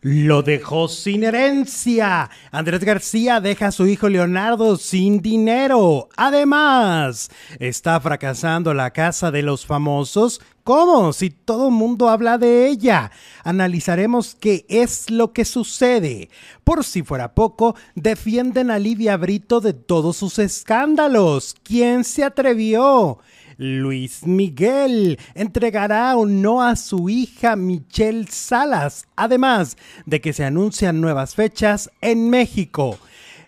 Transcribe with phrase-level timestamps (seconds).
[0.00, 2.30] lo dejó sin herencia.
[2.50, 6.08] Andrés García deja a su hijo Leonardo sin dinero.
[6.16, 10.40] Además, está fracasando la casa de los famosos.
[10.64, 11.12] ¿Cómo?
[11.12, 13.10] Si todo el mundo habla de ella.
[13.44, 16.28] Analizaremos qué es lo que sucede.
[16.64, 21.54] Por si fuera poco, defienden a Livia Brito de todos sus escándalos.
[21.62, 23.18] ¿Quién se atrevió?
[23.58, 31.00] Luis Miguel entregará o no a su hija Michelle Salas, además de que se anuncian
[31.00, 32.98] nuevas fechas en México.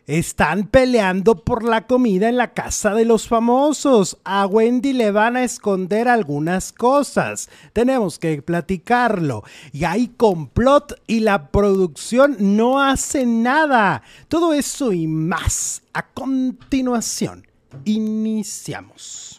[0.07, 4.17] Están peleando por la comida en la casa de los famosos.
[4.25, 7.51] A Wendy le van a esconder algunas cosas.
[7.75, 9.45] Tenemos que platicarlo.
[9.71, 14.03] Y hay complot y la producción no hace nada.
[14.29, 15.83] Todo eso y más.
[15.93, 17.47] A continuación,
[17.85, 19.38] iniciamos.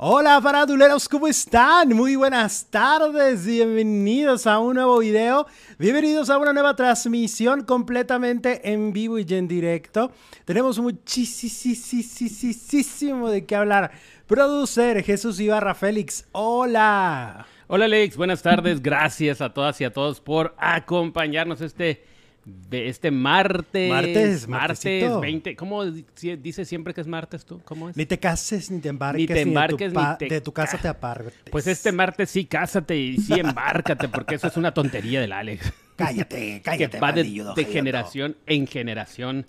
[0.00, 1.88] Hola faraduleros, ¿cómo están?
[1.88, 8.92] Muy buenas tardes, bienvenidos a un nuevo video, bienvenidos a una nueva transmisión completamente en
[8.92, 10.12] vivo y en directo.
[10.44, 11.28] Tenemos muchísimo
[13.28, 13.90] de qué hablar.
[14.28, 17.44] Producer Jesús Ibarra Félix, hola.
[17.66, 22.04] Hola Alex, buenas tardes, gracias a todas y a todos por acompañarnos este
[22.70, 23.90] este martes.
[23.90, 25.56] Martes, martes 20.
[25.56, 27.60] ¿Cómo dices siempre que es martes tú?
[27.64, 27.96] ¿Cómo es?
[27.96, 29.20] Ni te cases, ni te embarques.
[29.20, 31.34] Ni te embarques, ni, de, tu, casa te apartes.
[31.50, 35.72] Pues este martes sí, cásate y sí embárcate, porque eso es una tontería del Alex.
[35.96, 36.90] Cállate, cállate.
[36.90, 39.46] que va de generación en generación.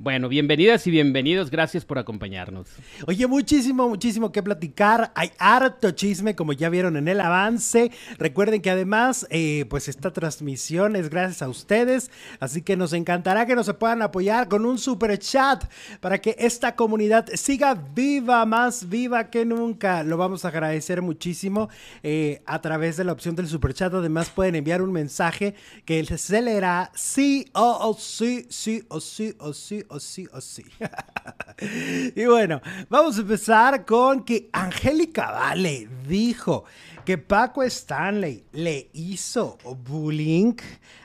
[0.00, 2.68] Bueno, bienvenidas y bienvenidos, gracias por acompañarnos.
[3.08, 5.10] Oye, muchísimo, muchísimo que platicar.
[5.16, 7.90] Hay harto chisme, como ya vieron en el avance.
[8.16, 13.44] Recuerden que además, eh, pues esta transmisión es gracias a ustedes, así que nos encantará
[13.44, 15.64] que nos puedan apoyar con un super chat
[15.98, 20.04] para que esta comunidad siga viva, más viva que nunca.
[20.04, 21.70] Lo vamos a agradecer muchísimo
[22.04, 23.92] eh, a través de la opción del super chat.
[23.92, 29.52] Además, pueden enviar un mensaje que se leerá sí o sí, sí o sí o
[29.52, 30.64] sí o sí, o sí.
[32.14, 36.64] y bueno, vamos a empezar con que Angélica Vale dijo
[37.04, 40.54] que Paco Stanley le hizo bullying.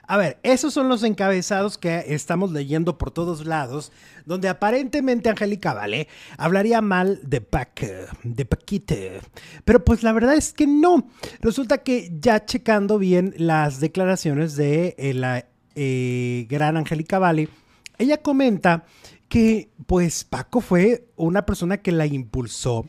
[0.05, 3.91] A ver, esos son los encabezados que estamos leyendo por todos lados,
[4.25, 7.85] donde aparentemente Angélica Vale hablaría mal de Pac,
[8.23, 9.22] de Paquite.
[9.63, 11.07] Pero pues la verdad es que no.
[11.39, 15.45] Resulta que ya checando bien las declaraciones de eh, la
[15.75, 17.49] eh, gran Angélica Vale,
[17.97, 18.85] ella comenta
[19.29, 22.87] que pues Paco fue una persona que la impulsó,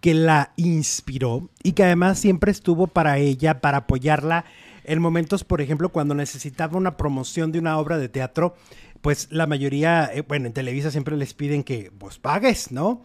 [0.00, 4.44] que la inspiró y que además siempre estuvo para ella, para apoyarla
[4.86, 8.54] en momentos, por ejemplo, cuando necesitaba una promoción de una obra de teatro,
[9.00, 13.02] pues la mayoría, eh, bueno, en Televisa siempre les piden que pues pagues, ¿no?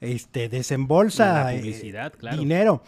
[0.00, 1.92] Este, desembolsa eh,
[2.36, 2.82] dinero.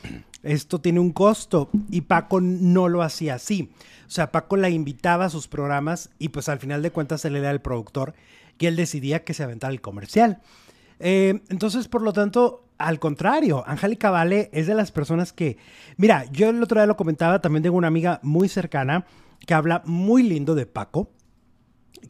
[0.44, 3.72] Esto tiene un costo y Paco no lo hacía así.
[4.06, 7.36] O sea, Paco la invitaba a sus programas y pues al final de cuentas él
[7.36, 8.14] era el productor
[8.58, 10.40] que él decidía que se aventara el comercial.
[11.00, 15.56] Eh, entonces, por lo tanto, al contrario, Angélica Vale es de las personas que,
[15.96, 19.06] mira, yo el otro día lo comentaba, también tengo una amiga muy cercana
[19.46, 21.10] que habla muy lindo de Paco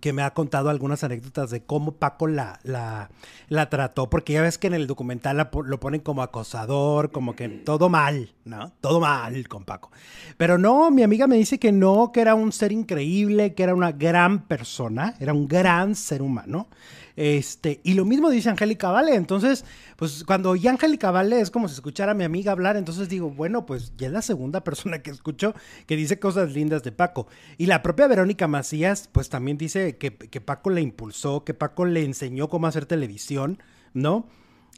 [0.00, 4.58] que me ha contado algunas anécdotas de cómo Paco la, la, trató, porque ya ves
[4.58, 8.72] que en el documental lo ponen como acosador, como que todo mal, ¿no?
[8.80, 9.90] Todo mal con Paco.
[10.36, 13.74] Pero no, mi amiga me dice que no, que era un ser increíble, que era
[13.74, 16.68] una gran persona, era un gran ser humano.
[17.16, 19.14] Este, y lo mismo dice Angélica Vale.
[19.14, 19.64] Entonces,
[19.96, 22.76] pues cuando oí Angélica Vale es como si escuchara a mi amiga hablar.
[22.76, 25.54] Entonces digo, bueno, pues ya es la segunda persona que escucho
[25.86, 27.28] que dice cosas lindas de Paco.
[27.58, 30.10] Y la propia Verónica Macías, pues también dice que,
[30.40, 34.28] Paco le impulsó, que Paco le enseñó cómo hacer televisión, ¿no?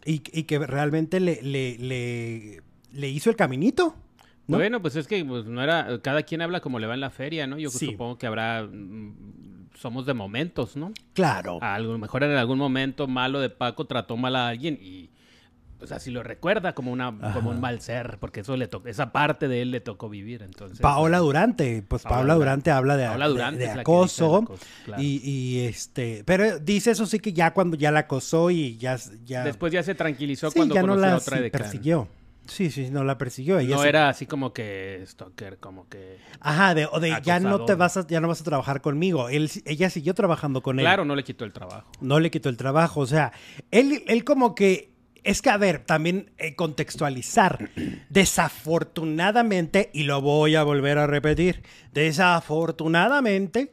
[0.05, 3.97] Y, que realmente le, le, le, hizo el caminito.
[4.47, 7.11] Bueno, pues es que pues, no era, cada quien habla como le va en la
[7.11, 7.59] feria, ¿no?
[7.59, 10.93] Yo supongo que habrá mm, somos de momentos, ¿no?
[11.13, 11.59] Claro.
[11.63, 15.11] A lo mejor en algún momento malo de Paco trató mal a alguien y
[15.79, 19.13] pues así lo recuerda como una como un mal ser, porque eso le tocó, esa
[19.13, 20.81] parte de él le tocó vivir, entonces.
[20.81, 24.47] Paola Durante, pues Paola, Durante, habla de, Durante acoso,
[24.97, 29.45] y, este, pero dice eso sí que ya cuando ya la acosó y ya, ya
[29.45, 32.09] después ya se tranquilizó cuando ya no la otra de persiguió.
[32.47, 33.61] Sí, sí, no la persiguió.
[33.61, 36.19] no era así como que stalker, como que.
[36.41, 39.29] Ajá, de, o de ya no te vas a, ya no vas a trabajar conmigo.
[39.29, 40.85] Él, ella siguió trabajando con él.
[40.85, 41.91] Claro, no le quitó el trabajo.
[42.01, 43.01] No le quitó el trabajo.
[43.01, 43.33] O sea,
[43.71, 44.95] él, él como que.
[45.25, 47.71] Es que, a ver, también eh, contextualizar.
[48.11, 51.63] Desafortunadamente, y lo voy a volver a repetir,
[51.93, 53.73] desafortunadamente,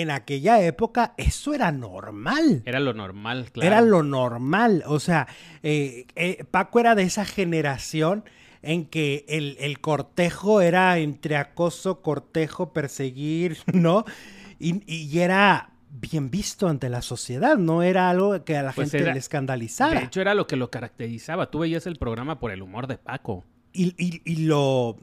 [0.00, 2.62] en aquella época eso era normal.
[2.64, 3.66] Era lo normal, claro.
[3.66, 4.82] Era lo normal.
[4.86, 5.26] O sea,
[5.62, 8.24] eh, eh, Paco era de esa generación
[8.62, 14.04] en que el, el cortejo era entre acoso, cortejo, perseguir, ¿no?
[14.58, 18.90] Y, y era bien visto ante la sociedad, no era algo que a la Pues
[18.90, 20.00] gente era- le escandalizara.
[20.00, 21.50] De hecho, era lo que lo caracterizaba.
[21.50, 23.44] Tú veías el programa por el humor de Paco.
[23.72, 24.96] y, y- y lo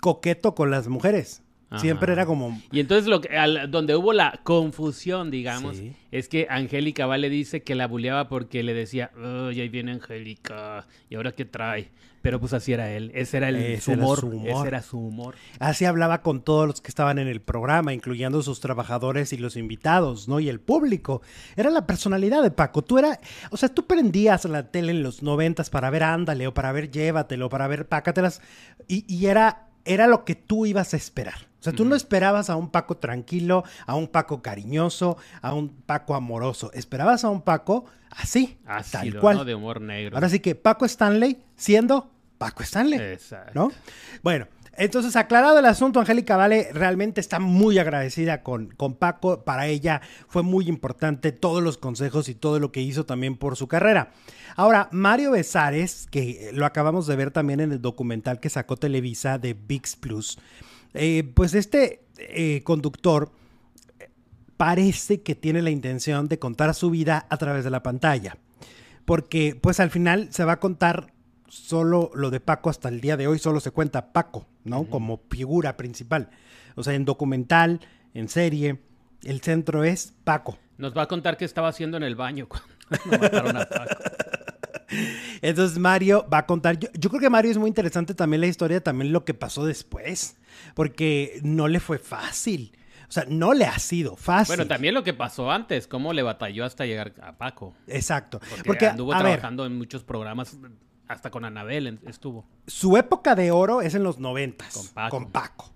[0.00, 1.41] coqueto con las mujeres.
[1.72, 1.80] Ajá.
[1.80, 2.60] Siempre era como...
[2.70, 5.92] Y entonces lo que, al- donde hubo la confusión, digamos, Sí.
[6.10, 10.86] es que Angélica Vale dice que la buleaba porque le decía, ay, ahí viene Angélica,
[11.10, 11.90] ¿y ahora qué trae?
[12.20, 14.48] Pero pues así era él, ese era, el, Ese su, era humor, su humor.
[14.48, 15.34] ese era su humor.
[15.58, 19.56] Así hablaba con todos los que estaban en el programa, incluyendo sus trabajadores y los
[19.56, 20.38] invitados, ¿no?
[20.38, 21.20] Y el público.
[21.56, 22.82] Era la personalidad de Paco.
[22.82, 23.18] Tú era,
[23.50, 26.92] o sea, tú prendías la tele en los noventas para ver Ándale o para ver
[26.92, 28.40] Llévatelo, para ver Pácatelas
[28.86, 31.48] y, y era, era lo que tú ibas a esperar.
[31.62, 35.68] O sea, tú no esperabas a un Paco tranquilo, a un Paco cariñoso, a un
[35.68, 36.72] Paco amoroso.
[36.74, 39.36] Esperabas a un Paco así, tal Ácido, cual.
[39.36, 39.44] ¿no?
[39.44, 40.16] De humor negro.
[40.16, 42.98] Ahora sí que Paco Stanley siendo Paco Stanley.
[42.98, 43.52] Exacto.
[43.54, 43.70] ¿no?
[44.24, 49.44] Bueno, entonces aclarado el asunto, Angélica Vale realmente está muy agradecida con, con Paco.
[49.44, 53.56] Para ella fue muy importante todos los consejos y todo lo que hizo también por
[53.56, 54.10] su carrera.
[54.56, 59.38] Ahora, Mario Besares, que lo acabamos de ver también en el documental que sacó Televisa
[59.38, 60.38] de VIX Plus,
[60.94, 63.32] eh, pues este eh, conductor
[63.98, 64.10] eh,
[64.56, 68.36] parece que tiene la intención de contar su vida a través de la pantalla.
[69.04, 71.12] Porque pues al final se va a contar
[71.48, 74.84] solo lo de Paco hasta el día de hoy, solo se cuenta Paco, ¿no?
[74.84, 76.30] Como figura principal.
[76.76, 77.80] O sea, en documental,
[78.14, 78.80] en serie,
[79.22, 80.58] el centro es Paco.
[80.78, 82.68] Nos va a contar qué estaba haciendo en el baño cuando
[83.20, 83.94] mataron a Paco.
[85.40, 88.46] Entonces Mario va a contar, yo, yo creo que Mario es muy interesante también la
[88.46, 90.36] historia, también lo que pasó después,
[90.74, 92.72] porque no le fue fácil.
[93.08, 94.56] O sea, no le ha sido fácil.
[94.56, 97.74] Bueno, también lo que pasó antes, cómo le batalló hasta llegar a Paco.
[97.86, 98.40] Exacto.
[98.40, 100.56] Porque, Porque, anduvo a ver, trabajando en muchos programas,
[101.08, 102.46] hasta con Anabel estuvo.
[102.66, 104.72] su época de oro es en los noventas.
[104.72, 105.16] Con Paco.
[105.16, 105.72] Con Paco.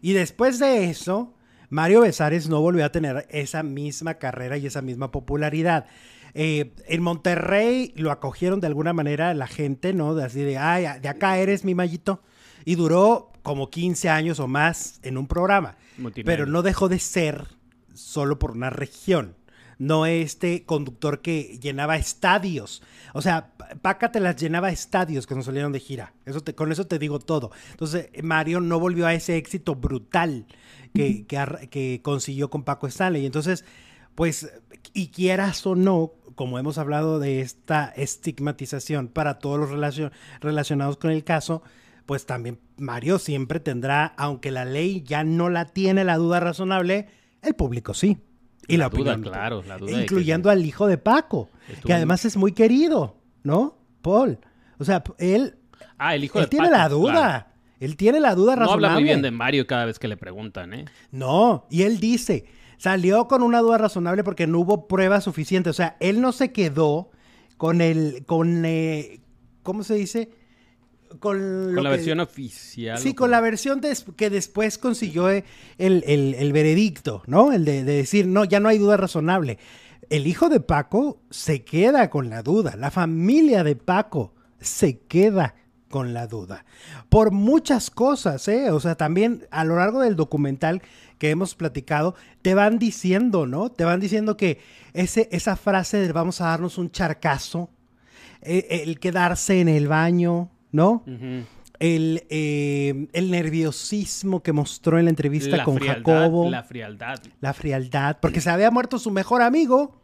[0.00, 1.34] Y después de eso,
[1.70, 5.86] Mario Besares no volvió a tener esa misma carrera y esa misma popularidad.
[6.34, 10.14] Eh, en Monterrey lo acogieron de alguna manera la gente, ¿no?
[10.14, 12.22] De así de, ay, de acá eres mi mallito.
[12.64, 15.76] Y duró como 15 años o más en un programa.
[16.24, 17.48] Pero no dejó de ser
[17.92, 19.36] solo por una región.
[19.78, 22.82] No este conductor que llenaba estadios.
[23.14, 23.52] O sea,
[23.82, 26.14] Paca te las llenaba estadios que nos salieron de gira.
[26.24, 27.50] Eso te, con eso te digo todo.
[27.72, 30.46] Entonces, Mario no volvió a ese éxito brutal
[30.94, 33.26] que, que consiguió con Paco Stanley.
[33.26, 33.64] Entonces,
[34.14, 34.52] pues,
[34.92, 40.96] y quieras o no, como hemos hablado de esta estigmatización para todos los relacion- relacionados
[40.96, 41.62] con el caso,
[42.06, 47.08] pues también Mario siempre tendrá, aunque la ley ya no la tiene la duda razonable,
[47.42, 48.18] el público sí.
[48.68, 49.32] Y la, La duda, opinión.
[49.32, 53.76] claro, la duda Incluyendo al hijo de Paco, Estuvo- que además es muy querido, ¿no?
[54.02, 54.38] Paul.
[54.78, 55.56] O sea, él,
[55.98, 57.12] Ah, el hijo él de tiene Paco, la duda.
[57.12, 57.46] claro.
[57.80, 58.86] Él tiene la duda No razonable.
[58.86, 60.84] habla muy bien de Mario cada vez que le preguntan, ¿eh?
[61.10, 62.44] No, y él dice,
[62.82, 65.70] salió con una duda razonable porque no hubo pruebas suficientes.
[65.70, 67.10] O sea, él no se quedó
[67.56, 69.20] con el, con, eh,
[69.62, 70.30] ¿cómo se dice?
[71.20, 72.98] Con, Con la que- versión oficial.
[72.98, 73.80] Sí, con la versión
[74.16, 75.44] que después consiguió eh,
[75.78, 77.52] el, el- el veredicto, ¿no?
[77.52, 79.58] El de, de decir, no, ya no hay duda razonable.
[80.10, 82.74] El hijo de Paco se queda con la duda.
[82.76, 85.54] La familia de Paco se queda
[85.92, 86.64] con la duda.
[87.10, 88.70] Por muchas cosas, ¿eh?
[88.70, 90.82] O sea, también a lo largo del documental
[91.18, 93.70] que hemos platicado, te van diciendo, ¿no?
[93.70, 94.58] Te van diciendo que
[94.94, 97.70] ese, esa frase de vamos a darnos un charcazo,
[98.40, 101.04] eh, el quedarse en el baño, ¿no?
[101.78, 106.62] El, eh, el nerviosismo que mostró en la entrevista La con frialdad, Jacobo, La la...
[106.64, 107.20] frialdad.
[107.54, 110.01] frialdad, porque se había muerto su mejor amigo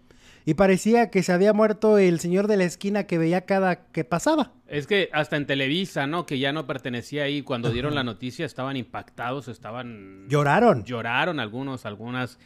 [0.48, 4.02] y parecía que se había muerto el señor de la esquina que veía cada que
[4.02, 4.52] pasaba.
[4.66, 6.24] Es que hasta en Televisa, ¿no?
[6.24, 7.42] Que ya no pertenecía ahí.
[7.42, 10.26] Cuando dieron la noticia estaban impactados, estaban...
[10.26, 10.84] Lloraron.
[10.84, 12.38] Lloraron algunos, algunas.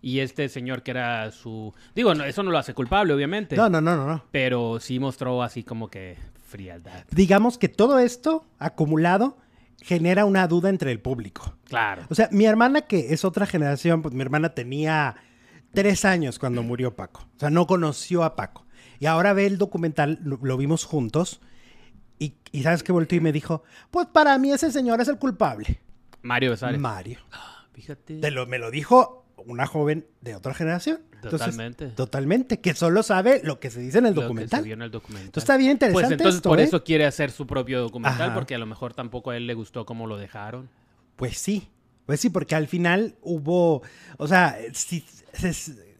[0.00, 1.74] Y este señor que era su...
[1.96, 3.56] Digo, no, eso no lo hace culpable, obviamente.
[3.56, 4.24] No, no, no, no, no.
[4.30, 7.06] Pero sí mostró así como que frialdad.
[7.10, 9.36] Digamos que todo esto acumulado
[9.82, 11.56] genera una duda entre el público.
[11.64, 12.02] Claro.
[12.08, 15.16] O sea, mi hermana, que es otra generación, pues mi hermana tenía
[15.72, 17.22] tres años cuando murió Paco.
[17.36, 18.66] O sea, no conoció a Paco.
[19.00, 21.40] Y ahora ve el documental, lo, lo vimos juntos.
[22.18, 25.18] Y, y sabes que volteó y me dijo, pues para mí ese señor es el
[25.18, 25.80] culpable.
[26.22, 26.80] Mario Besares.
[26.80, 27.18] Mario.
[27.72, 28.18] Fíjate.
[28.18, 31.00] Te lo, me lo dijo una joven de otra generación.
[31.14, 31.86] Entonces, Totalmente.
[31.88, 32.60] totalmente.
[32.60, 34.60] Que solo sabe lo que se dice en el Lo que documental.
[34.60, 35.26] se vio en el documental.
[35.26, 36.64] Entonces está bien interesante Pues entonces esto, por ¿eh?
[36.64, 38.34] eso quiere hacer su propio documental, Ajá.
[38.34, 40.68] porque a lo mejor tampoco a él le gustó cómo lo dejaron.
[41.16, 41.68] Pues sí,
[42.08, 43.82] pues sí, porque al final hubo,
[44.16, 45.04] o sea, si,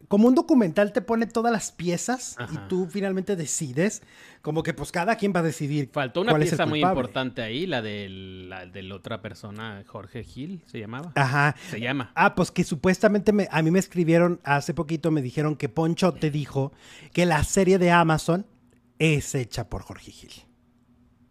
[0.09, 4.00] como un documental te pone todas las piezas y tú finalmente decides,
[4.41, 5.91] como que pues cada quien va a decidir.
[5.93, 9.21] Faltó una cuál es el pieza muy importante ahí, la de la de la otra
[9.21, 11.12] persona, Jorge Gil, se llamaba.
[11.15, 11.55] Ajá.
[11.71, 12.11] Se llama.
[12.15, 16.15] Ah, pues que supuestamente me- a mí me escribieron hace poquito, me dijeron que Poncho
[16.15, 16.73] te dijo
[17.12, 18.47] que la serie de Amazon
[18.99, 20.33] es hecha por Jorge Gil.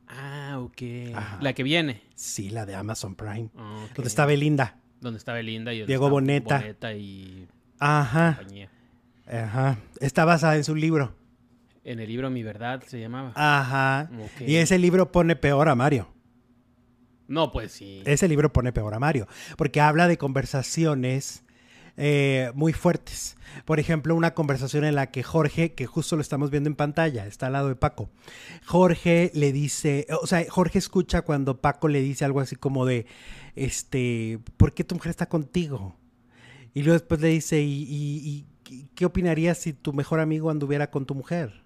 [0.07, 0.81] Ah, ok.
[1.15, 1.37] Ajá.
[1.41, 2.01] La que viene.
[2.15, 3.49] Sí, la de Amazon Prime.
[3.57, 3.95] Ah, ok.
[3.95, 4.77] Donde está Belinda.
[5.01, 6.59] Donde está Belinda y Diego Boneta.
[6.59, 7.47] Boneta y
[7.79, 8.69] Ajá, compañía.
[9.27, 9.77] ajá.
[9.99, 11.13] Está basada en su libro.
[11.83, 13.31] En el libro Mi Verdad se llamaba.
[13.35, 14.09] Ajá.
[14.19, 14.41] Ok.
[14.47, 16.09] Y ese libro pone peor a Mario.
[17.27, 18.01] No, pues sí.
[18.05, 19.27] Ese libro pone peor a Mario.
[19.57, 21.43] Porque habla de conversaciones
[21.98, 23.36] eh, muy fuertes.
[23.66, 27.25] Por ejemplo, una conversación en la que Jorge, que justo lo estamos viendo en pantalla,
[27.25, 28.10] está al lado de Paco.
[28.66, 33.06] Jorge le dice, o sea, Jorge escucha cuando Paco le dice algo así como de,
[33.56, 35.96] este, ¿por qué tu mujer está contigo?
[36.74, 40.92] Y luego después le dice, ¿y, y- y qué opinarías si tu mejor amigo anduviera
[40.92, 41.63] con tu mujer?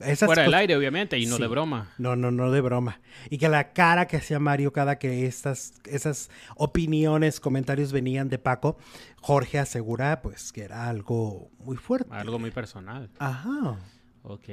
[0.00, 1.42] Esas Fuera del aire, obviamente, y no Sí.
[1.42, 1.90] de broma.
[1.98, 3.00] no, no, no de broma.
[3.30, 8.38] Y que la cara que hacía Mario cada que estas, esas opiniones, comentarios venían de
[8.38, 8.76] Paco,
[9.22, 12.10] Jorge asegura pues que era algo muy fuerte.
[12.12, 13.08] Algo muy personal.
[13.18, 13.78] Ajá.
[14.22, 14.48] Ok.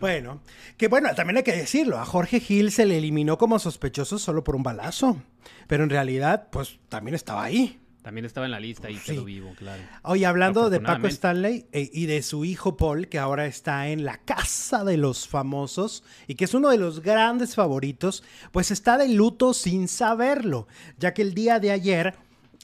[0.00, 0.40] Bueno,
[0.76, 4.42] que bueno, también hay que decirlo, a Jorge Gil se le eliminó como sospechoso solo
[4.42, 5.22] por un balazo,
[5.68, 7.80] pero en realidad pues también estaba ahí.
[8.06, 9.14] También estaba en la lista y Sí.
[9.14, 9.82] quedó vivo, claro.
[10.04, 11.08] Oye, hablando de Paco.
[11.08, 15.26] Stanley eh, y de su hijo Paul, que ahora está en la casa de los
[15.26, 18.22] famosos y que es uno de los grandes favoritos,
[18.52, 20.68] pues está de luto sin saberlo,
[21.00, 22.14] ya que el día de ayer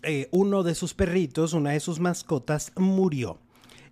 [0.04, 3.40] eh, uno de sus perritos, una de sus mascotas, murió.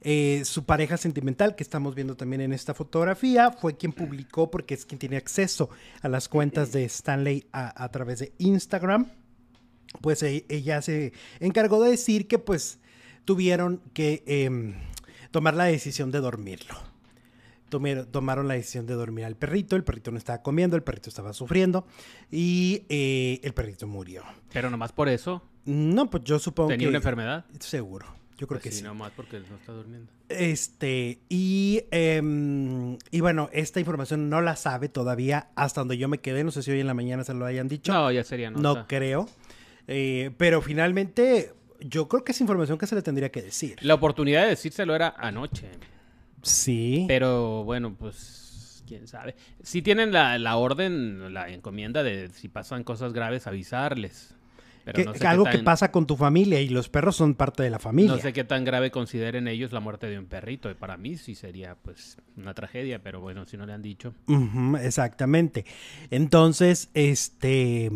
[0.02, 4.75] Eh, su pareja sentimental, que estamos viendo también en esta fotografía, fue quien publicó, porque
[4.75, 5.69] es quien tiene acceso
[6.00, 9.11] a las cuentas de Stanley a, a través de Instagram
[10.01, 12.79] pues e- ella se encargó de decir que pues
[13.25, 14.75] tuvieron que em,
[15.31, 16.75] tomar la decisión de dormirlo.
[18.11, 21.33] Tomaron la decisión de dormir al perrito, el perrito no estaba comiendo, el perrito estaba
[21.33, 21.87] sufriendo
[22.29, 24.25] y eh, el perrito murió.
[24.53, 26.89] Pero nomás por eso No, pues yo supongo tenía que...
[26.89, 27.45] una enfermedad.
[27.61, 28.07] Seguro,
[28.39, 28.83] yo creo Pues que sí, sí.
[28.83, 30.11] nomás porque no está durmiendo.
[30.29, 36.19] Este, y, em, y bueno, esta información no la sabe todavía hasta donde yo me
[36.19, 37.93] quedé, no sé si hoy en la mañana se lo hayan dicho.
[37.93, 38.63] No, ya sería nota.
[38.63, 39.29] No creo.
[39.93, 43.77] Eh, pero finalmente, yo creo que es información que se le tendría que decir.
[43.83, 45.67] La oportunidad de decírselo era anoche.
[46.43, 47.07] Sí.
[47.09, 49.35] Pero bueno, pues quién sabe.
[49.63, 54.35] Si tienen la, la orden, la encomienda de si pasan cosas graves, avisarles.
[54.85, 57.17] Pero Que- no sé que qué algo que pasa con tu familia y los perros
[57.17, 58.13] son parte de la familia.
[58.13, 60.71] No sé qué tan grave consideren ellos la muerte de un perrito.
[60.71, 64.15] Y para mí sí sería pues una tragedia, pero bueno, si no le han dicho.
[64.81, 65.65] Exactamente.
[66.11, 67.91] Entonces, este,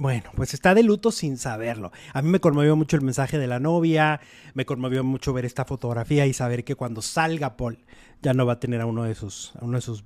[0.00, 1.92] bueno, pues está de luto sin saberlo.
[2.14, 4.18] A mí me conmovió mucho el mensaje de la novia,
[4.54, 7.76] me conmovió mucho ver esta fotografía y saber que cuando salga Paul
[8.22, 10.02] ya no va a tener a uno de sus, a uno de sus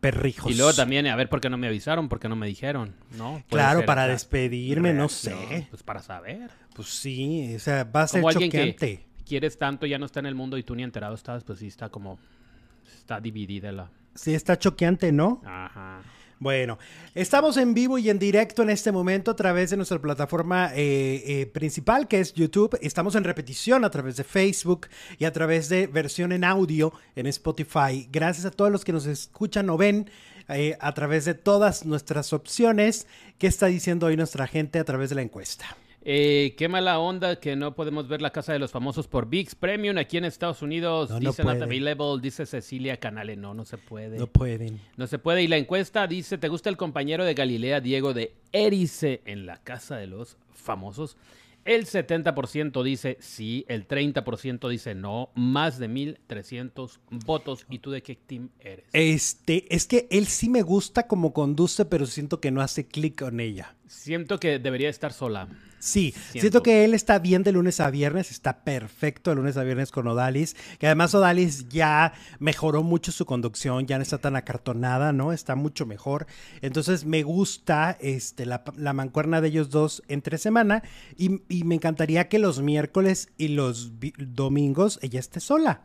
[0.00, 0.50] perrijos.
[0.50, 2.94] Y luego también, a ver por qué no me avisaron, por qué no me dijeron,
[3.18, 3.42] ¿no?
[3.50, 5.66] Claro, ser para despedirme, no sé.
[5.68, 6.50] Pues para saber.
[6.74, 8.74] Pues sí, o sea, va a ser Como choqueante.
[8.76, 11.58] que quieres tanto, ya no está en el mundo y tú ni enterado estabas, pues
[11.58, 12.18] sí está como...
[12.86, 13.90] Está dividida la...
[14.14, 15.42] Sí, está choqueante, ¿no?
[15.44, 16.00] Ajá.
[16.38, 16.78] Bueno,
[17.14, 21.22] estamos en vivo y en directo en este momento a través de nuestra plataforma eh,
[21.26, 22.78] eh, principal que es YouTube.
[22.82, 24.88] Estamos en repetición a través de Facebook
[25.18, 28.06] y a través de versión en audio en Spotify.
[28.12, 30.10] Gracias a todos los que nos escuchan o ven
[30.48, 33.06] eh, a través de todas nuestras opciones.
[33.38, 35.64] ¿Qué está diciendo hoy nuestra gente a través de la encuesta?
[36.08, 39.56] Eh, qué mala onda que no podemos ver la casa de los famosos por VIX
[39.56, 41.10] Premium aquí en Estados Unidos.
[41.10, 41.60] No, no dice Not.
[41.60, 43.34] Available, dice Cecilia Canale.
[43.34, 44.16] No, no se puede.
[44.16, 44.80] No pueden.
[44.96, 45.42] No se puede.
[45.42, 49.56] Y la encuesta dice, ¿te gusta el compañero de Galilea, Diego de Erice, en la
[49.64, 51.16] casa de los famosos?
[51.64, 57.66] El 70% dice sí, el 30% dice no, más de 1.300 votos.
[57.68, 58.84] ¿Y tú de qué team eres?
[58.92, 63.18] Este, es que él sí me gusta como conduce, pero siento que no hace clic
[63.18, 63.74] con ella.
[63.88, 65.48] Siento que debería estar sola.
[65.78, 66.40] Sí, Siento.
[66.40, 69.90] siento que él está bien de lunes a viernes, está perfecto de lunes a viernes
[69.90, 75.12] con Odalis, que además Odalis ya mejoró mucho su conducción, ya no está tan acartonada,
[75.12, 75.32] ¿no?
[75.32, 76.26] Está mucho mejor.
[76.62, 80.82] Entonces me gusta este, la, la mancuerna de ellos dos entre semana
[81.16, 85.82] y, y me encantaría que los miércoles y los domingos ella esté sola.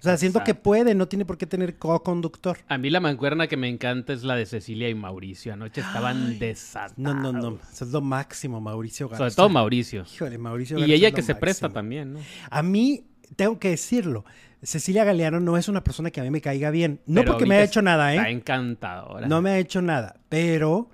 [0.00, 2.56] O sea, siento que puede, no tiene por qué tener co-conductor.
[2.68, 5.52] A mí la mancuerna que me encanta es la de Cecilia y Mauricio.
[5.52, 6.96] Anoche estaban desatados.
[6.96, 9.24] No, no, no, eso es lo máximo, Mauricio Garza.
[9.24, 10.06] Sobre todo Mauricio.
[10.14, 12.20] Híjole, Mauricio Y Garza ella es que se presta también, ¿no?
[12.48, 13.04] A mí,
[13.36, 14.24] tengo que decirlo,
[14.62, 17.00] Cecilia Galeano no es una persona que a mí me caiga bien.
[17.04, 18.32] No Pero porque me ha ahorita hecho nada, Está ¿eh?
[18.32, 19.28] encantadora.
[19.28, 20.90] No me ha hecho nada, pero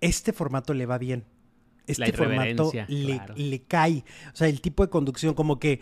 [0.00, 1.24] este formato le va bien.
[1.88, 4.04] Este formato le, le, cae.
[4.32, 5.80] O sea, el tipo de conducción, como que.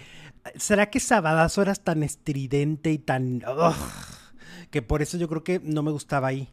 [0.57, 3.43] ¿Será que Sabadazo eras tan estridente y tan.
[4.71, 6.49] que por eso yo creo que no me gustaba ahí.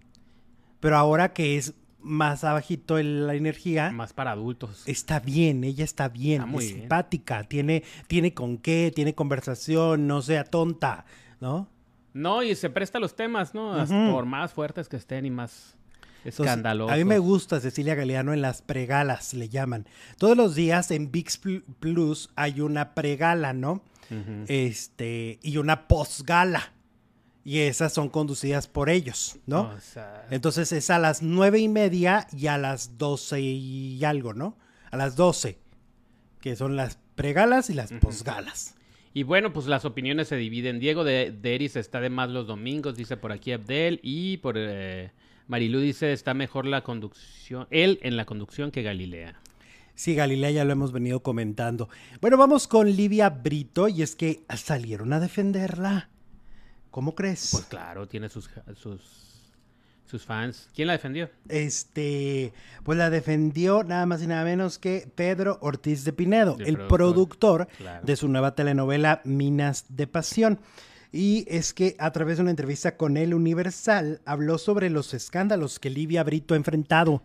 [0.80, 3.92] Pero ahora que es más abajito la energía.
[3.92, 4.84] Más para adultos.
[4.86, 10.44] Está bien, ella está bien, muy simpática, tiene, tiene con qué, tiene conversación, no sea
[10.44, 11.06] tonta,
[11.40, 11.70] ¿no?
[12.14, 13.74] No, y se presta los temas, ¿no?
[14.12, 15.78] Por más fuertes que estén y más
[16.24, 16.94] escandalosos.
[16.94, 19.88] a mí me gusta Cecilia Galeano en las pregalas, le llaman.
[20.18, 21.39] Todos los días en VIX
[21.80, 23.82] Plus hay una pregala, ¿no?
[24.48, 26.72] Este, y una postgala
[27.44, 29.72] y esas son conducidas por ellos, ¿no?
[30.30, 34.58] Entonces es a las nueve y media y a las doce y algo, ¿no?
[34.92, 35.58] A las doce,
[36.39, 38.75] que son las pregalas y las posgalas.
[39.13, 40.80] Y bueno, pues las opiniones se dividen.
[40.80, 45.12] Diego de Deris está de más los domingos, dice por aquí Abdel, y por eh,
[45.48, 49.36] Marilú dice está mejor la conducción, él en la conducción que Galilea.
[49.96, 51.88] Sí, Galilea ya lo hemos venido comentando.
[52.20, 56.10] Bueno, vamos con Livia Brito y es que salieron a defenderla.
[56.90, 57.50] ¿Cómo crees?
[57.52, 59.02] Pues claro, tiene sus, sus,
[60.06, 60.70] sus fans.
[60.76, 61.30] ¿Quién la defendió?
[61.48, 66.78] Este, pues la defendió nada más y nada menos que Pedro Ortiz de Pinedo, el
[66.88, 67.68] productor,
[68.04, 70.60] de su nueva telenovela Minas de Pasión.
[71.13, 75.79] Y es que a través de una entrevista con El Universal habló sobre los escándalos
[75.79, 77.24] que Livia Brito ha enfrentado.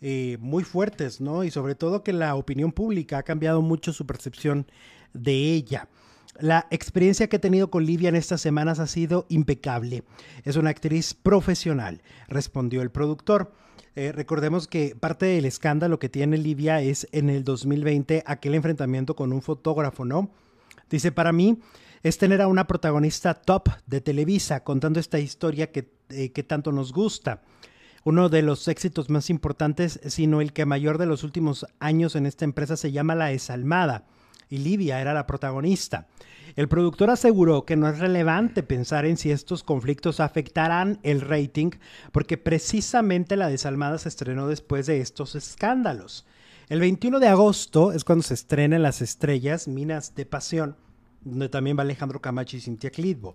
[0.00, 1.44] Eh, muy fuertes, ¿no?
[1.44, 4.66] Y sobre todo que la opinión pública ha cambiado mucho su percepción
[5.14, 5.88] de ella.
[6.38, 10.02] La experiencia que he tenido con Livia en estas semanas ha sido impecable.
[10.44, 13.52] Es una actriz profesional, respondió el productor.
[13.96, 19.16] Eh, recordemos que parte del escándalo que tiene Livia es en el 2020 aquel enfrentamiento
[19.16, 20.30] con un fotógrafo, ¿no?
[20.90, 21.58] Dice, para mí
[22.08, 26.70] es tener a una protagonista top de Televisa contando esta historia que, eh, que tanto
[26.70, 27.42] nos gusta.
[28.04, 32.26] Uno de los éxitos más importantes, sino el que mayor de los últimos años en
[32.26, 34.04] esta empresa se llama La Desalmada
[34.48, 36.06] y Livia era la protagonista.
[36.54, 41.70] El productor aseguró que no es relevante pensar en si estos conflictos afectarán el rating,
[42.12, 46.24] porque precisamente La Desalmada se estrenó después de estos escándalos.
[46.68, 50.76] El 21 de agosto es cuando se estrena Las Estrellas, Minas de Pasión,
[51.26, 53.34] donde también va Alejandro Camacho y Cintia Clitbo.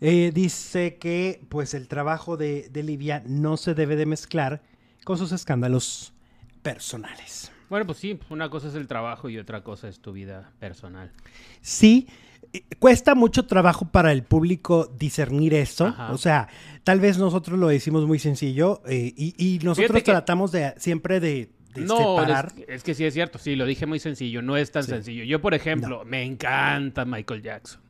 [0.00, 4.62] Eh, dice que pues el trabajo de, de Livia no se debe de mezclar
[5.04, 6.12] con sus escándalos
[6.62, 7.52] personales.
[7.70, 11.10] Bueno, pues sí, una cosa es el trabajo y otra cosa es tu vida personal.
[11.62, 12.06] Sí,
[12.78, 15.94] cuesta mucho trabajo para el público discernir eso.
[16.10, 16.48] O sea,
[16.84, 22.24] tal vez nosotros lo decimos muy sencillo eh, y, nosotros tratamos de siempre de, no,
[22.66, 25.24] Es, que sí es cierto, sí, lo dije muy sencillo, no es tan sencillo.
[25.24, 27.80] Yo, por ejemplo, me encanta Michael Jackson.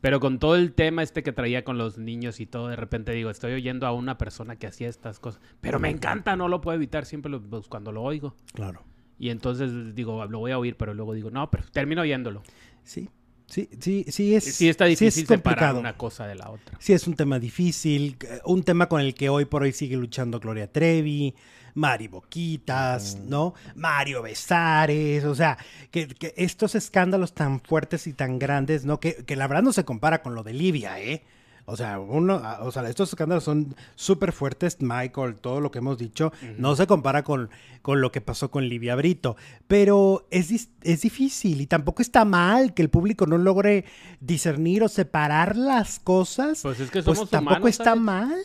[0.00, 3.12] Pero con todo el tema este que traía con los niños y todo, de repente
[3.12, 5.40] digo, estoy oyendo a una persona que hacía estas cosas.
[5.60, 8.34] Pero me encanta, no lo puedo evitar siempre pues, cuando lo oigo.
[8.52, 8.82] Claro.
[9.18, 12.42] Y entonces digo, lo voy a oír, pero luego digo, no, pero termino oyéndolo.
[12.82, 13.08] Sí.
[13.46, 14.42] Sí, sí, sí es.
[14.42, 16.76] Sí está difícil separar una cosa de la otra.
[16.80, 20.40] Sí es un tema difícil, un tema con el que hoy por hoy sigue luchando
[20.40, 21.32] Gloria Trevi,
[21.76, 23.54] Mari Boquitas, ¿no?
[23.76, 25.58] Mario Besares, o sea,
[25.90, 28.98] que, estos escándalos tan fuertes y tan grandes, ¿no?
[28.98, 31.22] Que, que la verdad no se compara con lo de Livia, ¿eh?
[31.68, 35.98] O sea, uno, o sea, estos escándalos son súper fuertes, Michael, todo lo que hemos
[35.98, 37.50] dicho, no se compara con,
[37.82, 39.36] con lo que pasó con Livia Brito,
[39.66, 43.84] pero es, es difícil y tampoco está mal que el público no logre
[44.20, 46.62] discernir o separar las cosas.
[46.62, 48.36] Pues es que pues somos tampoco está mal.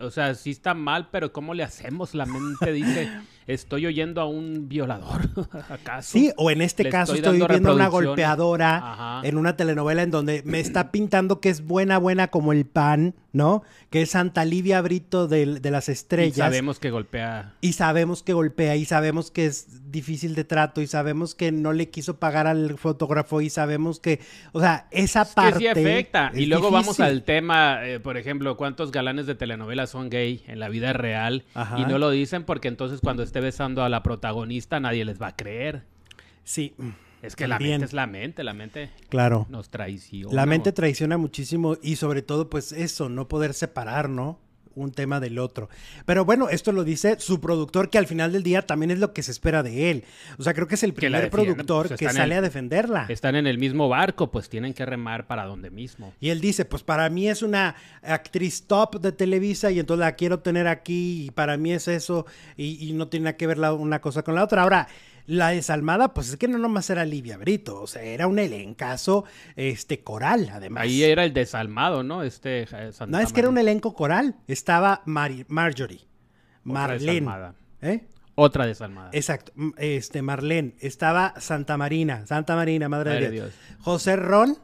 [0.00, 2.14] O sea, sí está mal, pero ¿cómo le hacemos?
[2.14, 3.10] La mente dice,
[3.46, 5.30] estoy oyendo a un violador,
[5.70, 6.12] ¿acaso?
[6.12, 10.42] Sí, o en este caso estoy, viendo a una golpeadora en una telenovela en donde
[10.44, 13.62] me está pintando que es buena, buena como el pan, ¿no?
[13.90, 16.38] Que es Santa Livia Brito de, de las estrellas.
[16.38, 17.52] Y sabemos que golpea.
[17.60, 21.74] Y sabemos que golpea, y sabemos que es difícil de trato, y sabemos que no
[21.74, 24.20] le quiso pagar al fotógrafo, y sabemos que,
[24.52, 25.58] o sea, esa parte...
[25.58, 26.32] Que sí afecta.
[26.34, 30.58] Y luego vamos al tema, eh, por ejemplo, ¿cuántos galanes de telenovela son gay en
[30.58, 31.44] la vida real?
[31.76, 35.28] Y no lo dicen porque entonces cuando esté besando a la protagonista nadie les va
[35.28, 35.82] a creer.
[36.42, 36.74] Sí.
[37.26, 39.46] Es que la mente es la mente, la mente claro.
[39.48, 40.34] nos traiciona.
[40.34, 44.38] La mente traiciona muchísimo y sobre todo pues eso, no poder separar, ¿no?
[44.76, 45.68] un tema del otro.
[46.04, 49.12] Pero bueno, esto lo dice su productor, que al final del día también es lo
[49.12, 50.04] que se espera de él.
[50.38, 53.06] O sea, creo que es el primer productor pues, que sale a defenderla.
[53.08, 56.12] Están en el mismo barco, pues tienen que remar para donde mismo.
[56.20, 60.12] Y él dice, pues para mí es una actriz top de Televisa y entonces la
[60.14, 63.58] quiero tener aquí y para mí es eso y, y no tiene nada que ver
[63.58, 64.62] la, una cosa con la otra.
[64.62, 64.88] Ahora,
[65.26, 69.24] la desalmada, pues es que no nomás era Livia Brito, o sea, era un elencazo
[69.56, 70.84] este, coral, además.
[70.84, 72.22] Ahí era el desalmado, ¿no?
[72.22, 74.36] Este, eh, no, es que era un elenco coral.
[74.46, 76.06] Estaba Marjorie,
[76.64, 77.54] Marlene.
[77.82, 78.06] ¿Eh?
[78.36, 79.10] otra desalmada.
[79.12, 79.52] Exacto.
[79.78, 80.74] Este, Marlene.
[80.80, 82.26] Estaba Santa Marina.
[82.26, 83.52] Santa Marina, madre, Madre de de Dios.
[83.52, 83.78] Dios.
[83.80, 84.58] José Ron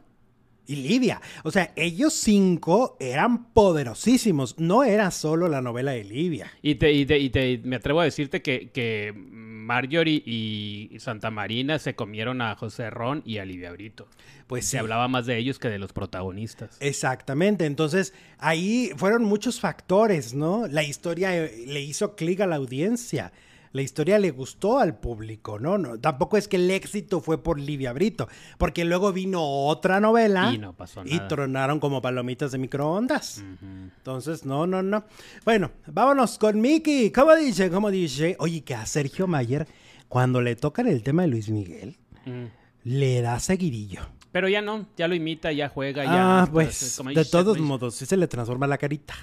[0.65, 1.21] y Lidia.
[1.43, 4.59] O sea, ellos cinco eran poderosísimos.
[4.59, 6.51] No era solo la novela de Lidia.
[6.61, 11.31] Y, te, y, te- y te- me atrevo a decirte que, que Marjorie y Santa
[11.31, 14.07] Marina se comieron a José Ron y a Livia Brito.
[14.47, 14.77] Pues Se sí.
[14.77, 16.77] hablaba más de ellos que de los protagonistas.
[16.81, 20.67] Exactamente, entonces ahí fueron muchos factores, ¿no?
[20.67, 23.31] La historia eh, le hizo clic a la audiencia,
[23.73, 25.77] la historia le gustó al público, ¿no?
[25.77, 30.51] no tampoco es que el éxito fue por Livia Brito, porque luego vino otra novela
[30.53, 31.27] Y no pasó y nada.
[31.27, 33.43] tronaron como palomitas de microondas.
[33.61, 35.03] Entonces, no, no, no.
[35.43, 37.11] Bueno, vámonos con Miki.
[37.11, 37.69] ¿Cómo dice?
[37.69, 38.35] ¿Cómo dice?
[38.39, 39.67] Oye, que a Sergio Mayer,
[40.07, 42.45] cuando le tocan el tema de Luis Miguel, Mm.
[42.85, 43.99] le da seguidillo.
[44.31, 46.43] Pero ya no, ya lo imita, ya juega, ya.
[46.43, 49.13] Ah, pues, como de todos pues, modos, sí se le transforma la carita.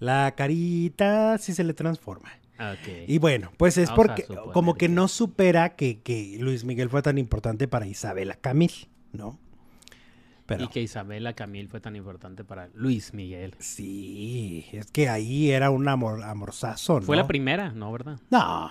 [0.00, 2.30] La carita sí se le transforma.
[2.58, 3.08] Ok.
[3.08, 7.02] Y bueno, pues es Vamos porque como que no supera que, que Luis Miguel fue
[7.02, 8.72] tan importante para Isabela Camil,
[9.12, 9.38] ¿no?
[10.46, 13.54] Pero Y que Isabela Camil fue tan importante para Luis Miguel.
[13.58, 17.06] sí, es que ahí era un amor, amorzazo, ¿no?
[17.06, 17.90] Fue la primera, ¿no?
[17.90, 18.20] ¿Verdad?
[18.30, 18.70] No,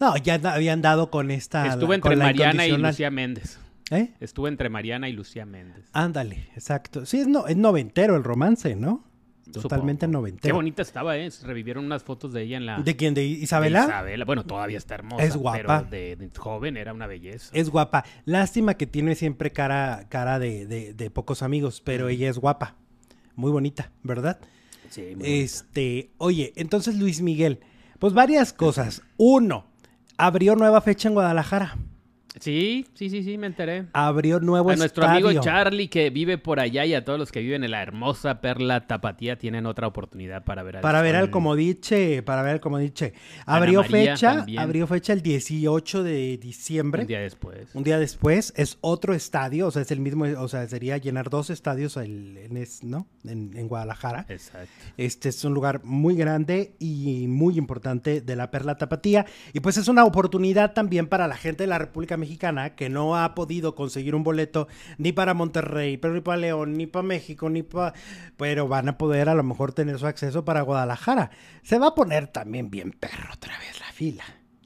[0.00, 1.66] no, ya habían dado con esta...
[1.66, 2.76] Estuvo entre Mariana y.
[2.76, 3.58] Lucía Méndez.
[3.90, 4.14] ¿Eh?
[4.20, 5.88] Estuvo entre Mariana y Lucía Méndez.
[5.94, 7.06] Ándale, exacto.
[7.06, 9.07] Sí, es, no, es noventero el romance, ¿no?
[9.52, 10.18] Totalmente Supongo.
[10.20, 10.42] noventero.
[10.42, 11.30] Qué bonita estaba, ¿eh?
[11.42, 12.78] Revivieron unas fotos de ella en la...
[12.80, 13.14] ¿De quién?
[13.14, 13.84] ¿De de Isabela?
[13.84, 14.24] Isabela.
[14.24, 15.24] Bueno, todavía está hermosa.
[15.24, 15.58] Es guapa.
[15.58, 17.50] Pero de, de joven era una belleza.
[17.54, 18.04] Es guapa.
[18.24, 22.76] Lástima que tiene siempre cara, cara de, de- de pocos amigos, pero ella es guapa.
[23.36, 24.38] Muy bonita, ¿verdad?
[24.90, 25.28] Sí, muy bonita.
[25.28, 27.60] Este, oye, entonces Luis Miguel,
[27.98, 29.02] pues varias cosas.
[29.16, 29.66] Uno,
[30.16, 31.76] abrió nueva fecha en Guadalajara.
[32.40, 33.86] Sí, sí, sí, sí, me enteré.
[33.92, 35.28] Abrió nuevo a nuestro estadio.
[35.28, 38.40] amigo Charlie que vive por allá y a todos los que viven en la hermosa
[38.40, 42.60] perla tapatía tienen otra oportunidad para ver al Para ver al comodiche, para ver al
[42.60, 43.12] comodiche.
[43.46, 44.58] Abrió fecha, también.
[44.60, 47.02] abrió fecha el 18 de diciembre.
[47.02, 47.74] Un día después.
[47.74, 51.30] Un día después es otro estadio, o sea, es el mismo, o sea, sería llenar
[51.30, 53.06] dos estadios en, es- ¿no?
[53.24, 54.26] en, en Guadalajara.
[54.28, 54.68] Exacto.
[54.96, 59.26] Este es un lugar muy grande y muy importante de la Perla Tapatía.
[59.52, 63.16] Y pues es una oportunidad también para la gente de la República Mexicana que no
[63.16, 67.48] ha podido conseguir un boleto ni para Monterrey, pero ni para León, ni para México,
[67.48, 67.94] ni para...
[68.36, 71.30] Pero van a poder a lo mejor tener su acceso para Guadalajara.
[71.62, 74.24] Se va a poner también bien perro otra vez la fila.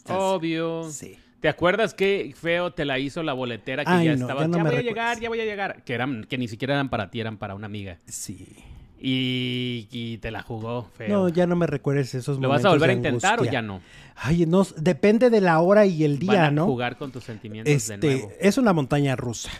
[0.09, 0.91] Obvio.
[0.91, 1.19] Sí.
[1.41, 4.43] ¿Te acuerdas qué feo te la hizo la boletera que Ay, ya no, estaba?
[4.43, 5.83] ya no ya voy a llegar, ya voy a llegar.
[5.85, 7.99] Que eran, que ni siquiera eran para ti, eran para una amiga.
[8.07, 8.57] Sí.
[9.05, 11.09] Y, y te la jugó feo.
[11.09, 13.45] No, ya no me recuerdes esos ¿Lo momentos vas a volver a de intentar o
[13.45, 13.81] ya no?
[14.15, 16.67] Ay, no, depende de la hora y el Van día, a ¿no?
[16.67, 18.31] jugar con tus sentimientos de Este, nuevo.
[18.41, 19.51] es una montaña rusa.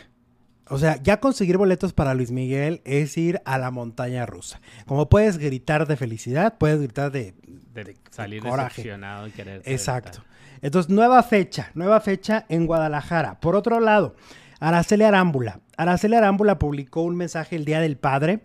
[0.69, 4.61] O sea, ya conseguir boletos para Luis Miguel es ir a la montaña rusa.
[4.85, 7.33] Como puedes gritar de felicidad, puedes gritar de...
[7.73, 8.69] De salir coraje.
[8.81, 9.61] decepcionado y querer.
[9.65, 10.23] Exacto.
[10.61, 13.41] Entonces, nueva fecha, nueva fecha en Guadalajara.
[13.41, 14.15] Por otro lado,
[14.61, 15.59] Araceli Arámbula.
[15.75, 18.39] Araceli Arámbula publicó un mensaje el Día del Padre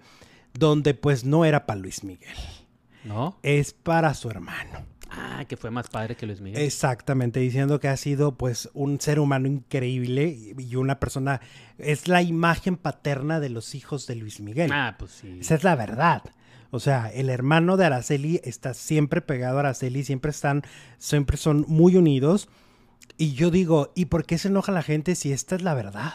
[0.55, 2.37] donde pues no era para Luis Miguel,
[3.05, 3.39] ¿No?
[3.43, 4.87] es para su hermano.
[5.11, 6.63] Ah, que fue más padre que Luis Miguel.
[6.63, 11.41] Exactamente, diciendo que ha sido pues un ser humano increíble y una persona,
[11.79, 14.71] es la imagen paterna de los hijos de Luis Miguel.
[14.73, 15.39] Ah, pues sí.
[15.41, 16.23] Esa es la verdad.
[16.71, 20.63] O sea, el hermano de Araceli está siempre pegado a Araceli, siempre están,
[20.99, 22.49] siempre son muy unidos.
[23.17, 26.15] Y yo digo, ¿y por qué se enoja la gente si esta es la verdad?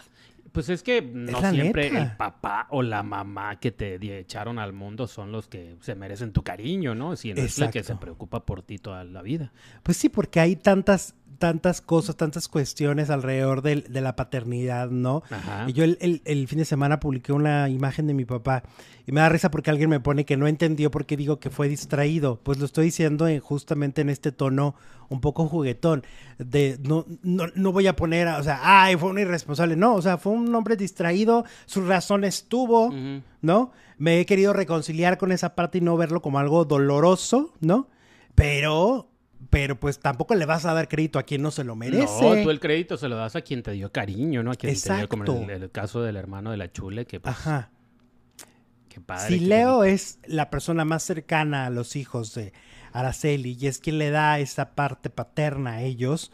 [0.53, 2.03] Pues es que no la siempre neta.
[2.03, 6.31] el papá o la mamá que te echaron al mundo son los que se merecen
[6.31, 7.15] tu cariño, ¿no?
[7.15, 9.51] Si no es el que se preocupa por ti toda la vida.
[9.81, 15.23] Pues sí, porque hay tantas, tantas cosas, tantas cuestiones alrededor del- de, la paternidad, ¿no?
[15.29, 15.65] Ajá.
[15.67, 18.63] Y yo el, el- el fin de semana publiqué una imagen de mi papá
[19.05, 21.49] y me da risa porque alguien me pone que no entendió por qué digo que
[21.49, 22.39] fue distraído.
[22.43, 24.75] Pues lo estoy diciendo en- justamente en este tono
[25.09, 26.03] un poco juguetón.
[26.39, 29.75] De no, no, no voy a poner, a- o sea, ay, fue un irresponsable.
[29.75, 33.21] No, o sea, fue un hombre distraído, sus razones tuvo, Ujú.
[33.41, 33.71] ¿no?
[33.97, 37.87] Me he querido reconciliar con esa parte y no verlo como algo doloroso, ¿no?
[38.35, 39.09] Pero,
[39.49, 42.21] pero pues tampoco le vas a dar crédito a quien no se lo merece.
[42.21, 44.51] No, tú el crédito se lo das a quien te dio cariño, ¿no?
[44.51, 45.51] A quien te dio, como en Exacto.
[45.53, 47.71] el, el caso del hermano de la chule, que pues, Ajá.
[48.89, 49.27] qué padre.
[49.35, 49.95] Si qué Leo bonito.
[49.95, 52.53] es la persona más cercana a los hijos de
[52.91, 56.31] Araceli y es quien le da esa parte paterna a ellos,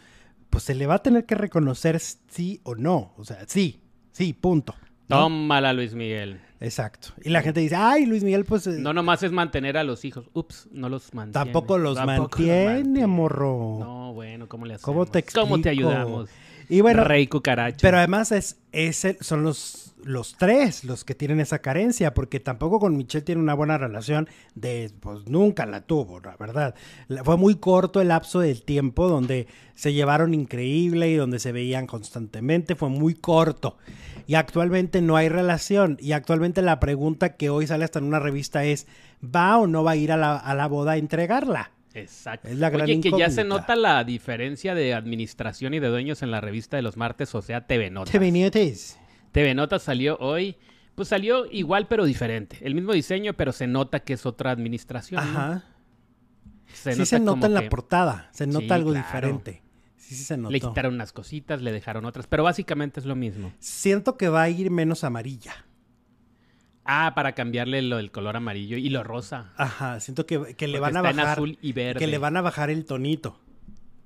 [0.50, 3.14] pues se le va a tener que reconocer sí o no.
[3.18, 4.76] O sea, sí, sí, punto.
[5.10, 6.40] Tómala, Luis Miguel.
[6.62, 7.10] Exacto.
[7.24, 10.04] Y la gente dice, ay, Luis Miguel, pues eh, No nomás es mantener a los
[10.06, 10.30] hijos.
[10.34, 11.46] Ups, no los mantiene.
[11.46, 13.78] tampoco los mantiene, amorro.
[13.80, 14.86] No, bueno, ¿cómo le hacemos?
[14.86, 15.90] ¿Cómo te ¿Cómo te explico?
[15.90, 16.30] ayudamos?
[16.72, 17.78] Y bueno, Rey cucaracha.
[17.82, 22.40] pero además es, es el- son los, los tres los que tienen esa carencia, porque
[22.40, 26.76] tampoco con Michelle tiene una buena relación de, pues nunca la tuvo, la verdad.
[27.08, 31.52] La- Fue muy corto el lapso del tiempo donde se llevaron increíble y donde se
[31.52, 33.78] veían constantemente, fue muy corto.
[34.30, 35.98] Y actualmente no hay relación.
[36.00, 38.86] Y actualmente la pregunta que hoy sale hasta en una revista es,
[39.24, 41.72] ¿va o no va a ir a la, a la boda a entregarla?
[41.96, 42.48] Exacto.
[42.48, 46.22] Es la gran Oye, que ya se nota la diferencia de administración y de dueños
[46.22, 48.12] en la revista de los martes, o sea, TV Notas.
[49.32, 50.58] TV Notas salió hoy,
[50.94, 52.60] pues salió igual pero diferente.
[52.62, 55.24] El mismo diseño, pero se nota que es otra administración.
[55.26, 55.40] ¿no?
[55.40, 55.64] Ajá.
[56.72, 59.08] Se sí se nota en la portada, se nota Sí, algo claro.
[59.08, 59.64] diferente.
[60.10, 60.52] Sí, sí se notó.
[60.52, 63.54] Le quitaron unas cositas, le dejaron otras, pero básicamente es lo mismo.
[63.60, 65.68] Siento que va a ir menos amarilla.
[66.84, 69.54] Ah, para cambiarle lo del color amarillo y lo rosa.
[69.56, 71.34] Ajá, siento que, que le van a en bajar.
[71.34, 72.00] azul y verde.
[72.00, 73.40] Que le van a bajar el tonito.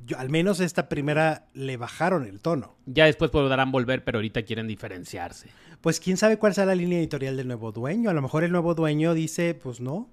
[0.06, 2.76] Yo, al menos esta primera le bajaron el tono.
[2.86, 5.48] Ya después podrán volver, pero ahorita quieren diferenciarse.
[5.80, 8.10] Pues quién sabe cuál será la línea editorial del nuevo dueño.
[8.10, 10.10] A lo mejor el nuevo dueño dice, pues no.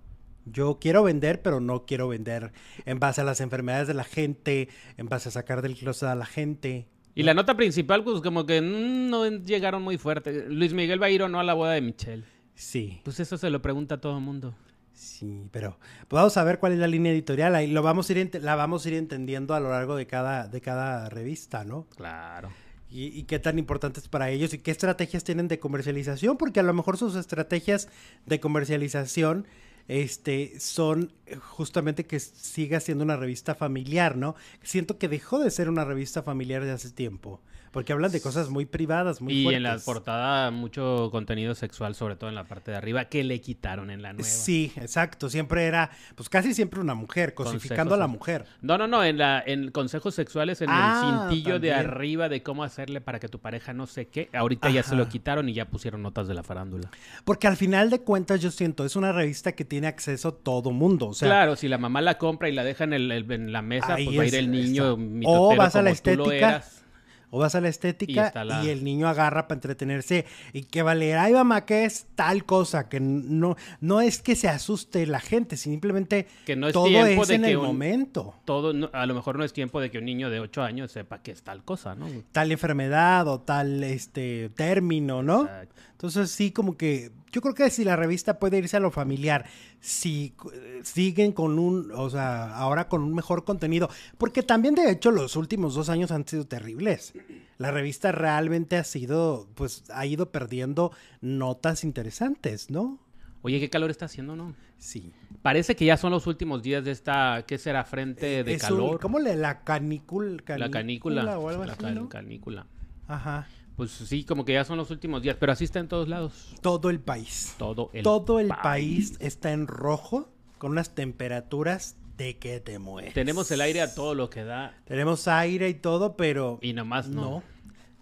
[0.46, 2.52] Yo quiero vender, pero no quiero vender
[2.84, 6.14] en base a las enfermedades de la gente, en base a sacar del closet a
[6.14, 6.88] la gente.
[7.14, 10.46] Y la nota principal, pues como que mm, no llegaron muy fuerte.
[10.48, 12.24] Luis Miguel va a ir o no a la boda de Michelle.
[12.54, 13.00] Sí.
[13.04, 14.54] Pues eso se lo pregunta a todo el mundo.
[14.92, 17.54] Sí, pero pues vamos a ver cuál es la línea editorial.
[17.54, 20.46] Ahí lo vamos a ir la vamos a ir entendiendo a lo largo de cada,
[20.46, 21.86] de cada revista, ¿no?
[21.96, 22.50] Claro.
[22.90, 26.60] Y, y qué tan importante es para ellos y qué estrategias tienen de comercialización, porque
[26.60, 27.88] a lo mejor sus estrategias
[28.26, 29.46] de comercialización
[29.88, 34.34] este, son justamente que siga siendo una revista familiar, ¿no?
[34.62, 37.40] Siento que dejó de ser una revista familiar de hace tiempo,
[37.70, 39.56] porque hablan de cosas muy privadas, muy y fuertes.
[39.58, 43.40] en la portada mucho contenido sexual, sobre todo en la parte de arriba, que le
[43.40, 44.28] quitaron en la nueva.
[44.28, 45.30] Sí, exacto.
[45.30, 48.44] Siempre era, pues casi siempre una mujer, cosificando a la mujer.
[48.60, 52.42] No, no, no, en la en consejos sexuales en Ah, el cintillo de arriba de
[52.42, 54.28] cómo hacerle para que tu pareja no sé qué.
[54.32, 56.90] Ahorita ya se lo quitaron y ya pusieron notas de la farándula.
[57.24, 61.08] Porque al final de cuentas yo siento, es una revista que tiene acceso todo mundo.
[61.08, 63.62] O sea, claro, si la mamá la compra y la deja en, el- en la
[63.62, 66.48] mesa, pues va a ir el niño O vas a la como tú lo estética,
[66.48, 66.84] eras.
[67.30, 68.32] O vas a la estética
[68.64, 72.88] y, el niño agarra para entretenerse y que vale, ay mamá, que es tal cosa,
[72.88, 77.22] que no, no es que se asuste la gente, simplemente Que no es todo tiempo
[77.22, 78.34] es de en que el un- momento.
[78.44, 80.90] Todo, no- a lo mejor no es tiempo de que un niño de 8 años
[80.92, 82.06] sepa que es tal cosa, ¿no?
[82.32, 85.42] Tal enfermedad o tal este término, ¿no?
[85.42, 85.74] Exacto.
[85.92, 89.46] Entonces sí, como que yo creo que si la revista puede irse a lo familiar,
[89.80, 93.88] si eh, siguen con un, o sea, ahora con un mejor contenido,
[94.18, 97.12] porque también de hecho los últimos dos años han sido terribles.
[97.58, 102.98] La revista realmente ha sido, pues ha ido perdiendo notas interesantes, ¿no?
[103.42, 104.54] Oye, qué calor está haciendo, ¿no?
[104.78, 105.12] Sí.
[105.42, 107.84] Parece que ya son los últimos días de esta, ¿qué será?
[107.84, 109.00] Frente de Es un- calor.
[109.00, 110.42] ¿Cómo le la canícula?
[110.58, 111.38] la canícula.
[111.38, 112.08] o algo la así, can- ¿no?
[112.08, 112.66] canícula.
[113.08, 113.46] Ajá.
[113.80, 116.54] Pues sí, como que ya son los últimos días, pero así está en todos lados.
[116.60, 117.54] Todo el país.
[117.56, 123.14] Todo el Todo el país está en rojo con unas temperaturas de que te mueres.
[123.14, 127.08] Tenemos el aire a todo lo que da Tenemos aire y todo, pero y nomás
[127.08, 127.22] no.
[127.22, 127.42] no,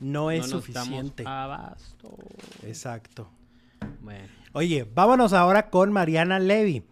[0.00, 1.22] no es no nos suficiente.
[1.24, 2.12] abasto.
[2.66, 3.30] Exacto.
[4.00, 6.82] Bueno, Oye, vámonos ahora con Mariana Levy.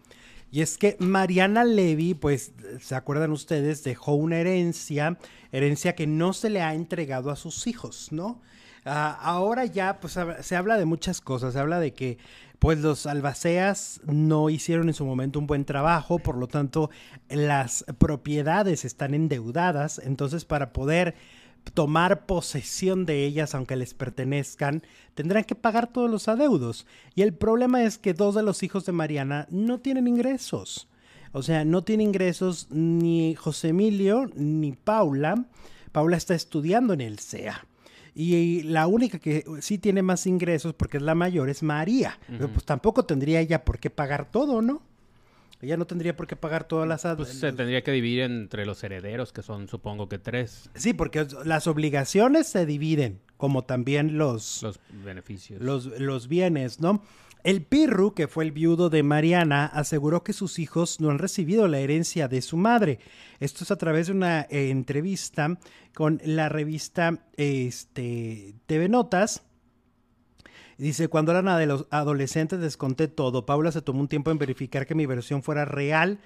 [0.49, 3.83] Y es que Mariana Levy, pues, ¿se acuerdan ustedes?
[3.83, 5.17] Dejó una herencia,
[5.51, 8.41] herencia que no se le ha entregado a sus hijos, ¿no?
[8.87, 11.53] Ah, ahora ya, pues, se habla de muchas cosas.
[11.53, 12.17] Se habla de que,
[12.59, 16.89] pues, los albaceas no hicieron en su momento un buen trabajo, por lo tanto,
[17.29, 19.99] las propiedades están endeudadas.
[19.99, 21.15] Entonces, para poder
[21.73, 24.83] tomar posesión de ellas, aunque les pertenezcan,
[25.15, 26.87] tendrán que pagar todos los adeudos.
[27.13, 30.87] Y el problema es que dos de los hijos de Mariana no tienen ingresos.
[31.33, 35.45] O sea, no tiene ingresos ni José Emilio ni Paula.
[35.91, 37.65] Paula está estudiando en el CEA.
[38.19, 42.17] Y la única que sí tiene más ingresos, porque es la mayor, es María.
[42.27, 44.81] Pero pues tampoco tendría ella por qué pagar todo, ¿no?
[45.61, 47.15] Ella no tendría por qué pagar todas las...
[47.15, 51.27] pues se tendría que dividir entre los herederos, que son supongo que tres, Sí, porque
[51.45, 55.61] las obligaciones se dividen, como también los, los beneficios.
[55.61, 57.03] los, los bienes, ¿no?
[57.43, 61.67] El Pirru, que fue el viudo de Mariana, aseguró que sus hijos no han recibido
[61.67, 62.99] la herencia de su madre.
[63.39, 65.57] Esto es a través de una eh, entrevista
[65.93, 69.43] con la revista este, TV Notas.
[70.77, 73.45] Dice, cuando eran ado- adolescentes les conté todo.
[73.45, 76.19] Paula se tomó un tiempo en verificar que mi versión fuera real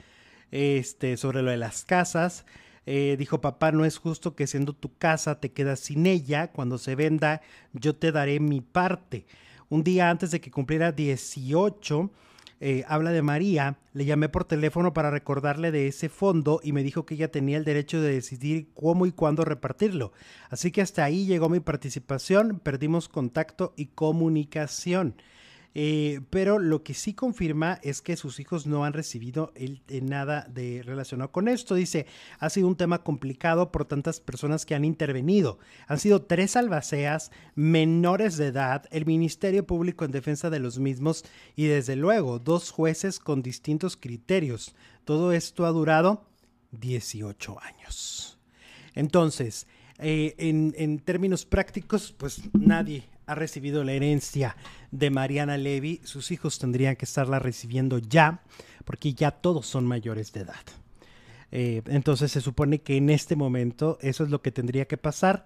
[0.51, 2.45] este, sobre lo de las casas.
[2.87, 6.51] Eh, dijo, papá, no es justo que siendo tu casa te quedas sin ella.
[6.51, 7.41] Cuando se venda,
[7.73, 9.25] yo te daré mi parte.
[9.71, 12.11] Un día antes de que cumpliera 18,
[12.59, 13.77] eh, habla de María.
[13.93, 17.55] Le llamé por teléfono para recordarle de ese fondo y me dijo que ella tenía
[17.55, 20.11] el derecho de decidir cómo y cuándo repartirlo.
[20.49, 25.15] Así que hasta ahí llegó mi participación, perdimos contacto y comunicación.
[25.73, 30.45] Eh, pero lo que sí confirma es que sus hijos no han recibido eh, nada
[30.49, 31.75] de relacionado con esto.
[31.75, 32.07] Dice,
[32.39, 35.59] ha sido un tema complicado por tantas personas que han intervenido.
[35.87, 41.23] Han sido tres albaceas menores de edad, el Ministerio Público en defensa de los mismos
[41.55, 44.75] y desde luego dos jueces con distintos criterios.
[45.05, 46.25] Todo esto ha durado
[46.71, 48.39] 18 años.
[48.93, 49.67] Entonces,
[49.99, 54.55] eh, en términos prácticos, pues nadie ha recibido la herencia
[54.91, 58.43] de Mariana Levy, sus hijos tendrían que estarla recibiendo ya,
[58.85, 60.63] porque ya todos son mayores de edad.
[61.51, 65.45] Eh, entonces se supone que en este momento eso es lo que tendría que pasar,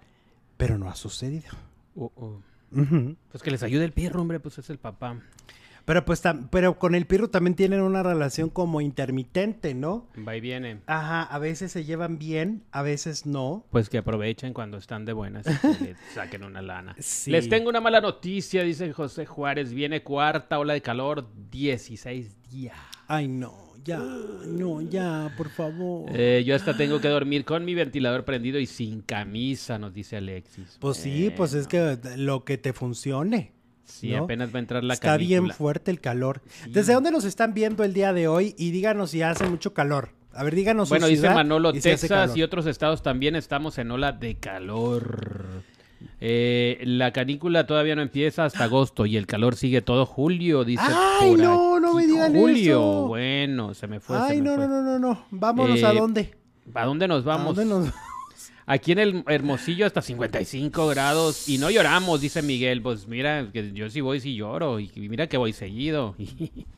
[0.56, 1.50] pero no ha sucedido.
[1.94, 2.42] Uh, uh.
[3.30, 5.20] Pues que les ayude el perro, hombre, pues es el papá.
[5.86, 6.20] Pero pues
[6.50, 10.08] pero con el pirro también tienen una relación como intermitente, ¿no?
[10.26, 10.80] Va y viene.
[10.86, 13.64] Ajá, a veces se llevan bien, a veces no.
[13.70, 16.96] Pues que aprovechen cuando están de buenas y le saquen una lana.
[17.26, 19.72] Les tengo una mala noticia, dice José Juárez.
[19.72, 22.76] Viene cuarta ola de calor, 16 días.
[23.06, 23.66] Ay, no.
[23.84, 26.10] Ya, no, ya, por favor.
[26.12, 30.16] Eh, yo hasta tengo que dormir con mi ventilador prendido y sin camisa, nos dice
[30.16, 30.78] Alexis.
[30.80, 33.52] Pues sí, pues es que lo que te funcione.
[33.86, 36.42] Sí, apenas va a entrar la Está bien fuerte el calor.
[36.68, 38.54] ¿Desde dónde nos están viendo el día de hoy?
[38.58, 40.10] Y díganos si hace mucho calor.
[40.32, 40.88] A ver, díganos.
[40.88, 45.62] Bueno, dice Manolo, Texas y otros estados también estamos en ola de calor.
[46.20, 50.82] Eh, la canícula todavía no empieza hasta agosto y el calor sigue todo julio, dice.
[50.86, 53.06] Ay, no, no me digan julio.
[53.06, 54.18] Bueno, se me fue.
[54.18, 55.26] Ay, no, no, no, no, no.
[55.30, 56.34] Vámonos a eh, dónde.
[56.74, 57.56] ¿A dónde nos vamos?
[57.56, 58.05] ¿A dónde nos vamos?
[58.68, 62.82] Aquí en el Hermosillo hasta 55 grados y no lloramos, dice Miguel.
[62.82, 66.14] Pues mira, que yo sí voy, sí lloro y mira que voy seguido.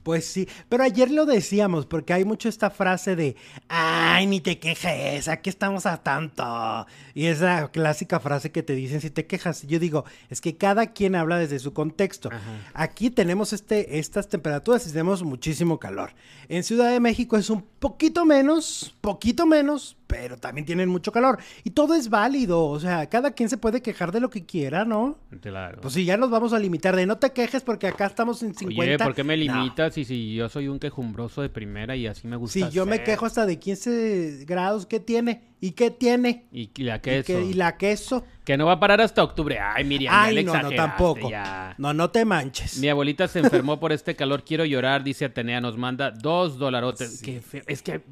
[0.08, 3.36] Pues sí, pero ayer lo decíamos porque hay mucho esta frase de,
[3.68, 6.86] ay, ni te quejes, aquí estamos a tanto.
[7.12, 9.66] Y esa clásica frase que te dicen si te quejas.
[9.66, 12.30] Yo digo, es que cada quien habla desde su contexto.
[12.72, 16.14] Aquí tenemos este, estas temperaturas y tenemos muchísimo calor.
[16.48, 21.38] En Ciudad de México es un poquito menos, poquito menos, pero también tienen mucho calor.
[21.62, 24.84] Y todo es válido, o sea, cada quien se puede quejar de lo que quiera,
[24.84, 25.18] ¿no?
[25.40, 25.80] Claro.
[25.82, 28.54] Pues si ya nos vamos a limitar de no te quejes porque acá estamos en
[28.54, 28.82] 50.
[28.82, 29.96] Oye, ¿por qué me limitas?
[29.98, 33.04] Y si yo soy un quejumbroso de primera y así me gusta Si yo me
[33.04, 35.42] quejo hasta de 15 grados, ¿qué tiene?
[35.60, 36.46] ¿Y qué tiene?
[36.52, 37.40] Y, la queso.
[37.40, 38.24] ¿Y, la queso.
[38.44, 39.58] Que no va a parar hasta octubre.
[39.58, 41.28] Ay, Miriam, Ay, no, no, tampoco.
[41.76, 42.78] No, no te manches.
[42.78, 44.44] Mi abuelita se enfermó por este calor.
[44.44, 45.60] Quiero llorar, dice Atenea.
[45.60, 47.22] Nos manda dos dolarotes.
[47.66, 48.02] Es que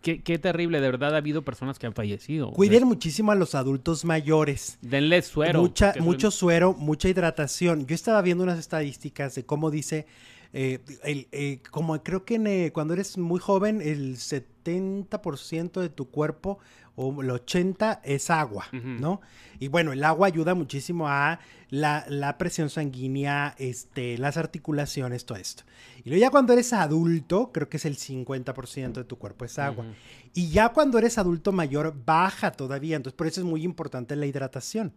[0.00, 2.52] Qué, terrible, de verdad ha habido personas que han fallecido.
[2.52, 4.78] Cuiden muchísimo a los adultos mayores.
[4.80, 5.60] Denle suero.
[5.60, 7.86] Mucha, mucho suero, mucha hidratación.
[7.86, 10.06] Yo estaba viendo unas estadísticas de cómo dice,
[10.52, 16.58] eh, eh, como creo que eh, cuando eres muy joven, el 70% de tu cuerpo
[16.94, 19.20] o el 80% es agua, ¿no?
[19.58, 21.38] Y bueno, el agua ayuda muchísimo a
[21.70, 25.62] la, presión sanguínea, este, las articulaciones, todo esto.
[26.04, 29.58] Y luego ya cuando eres adulto, creo que es el 50% de tu cuerpo es
[29.58, 29.86] agua.
[30.34, 32.96] Y ya cuando eres adulto mayor, baja todavía.
[32.96, 34.92] Entonces, por eso es muy importante la hidratación.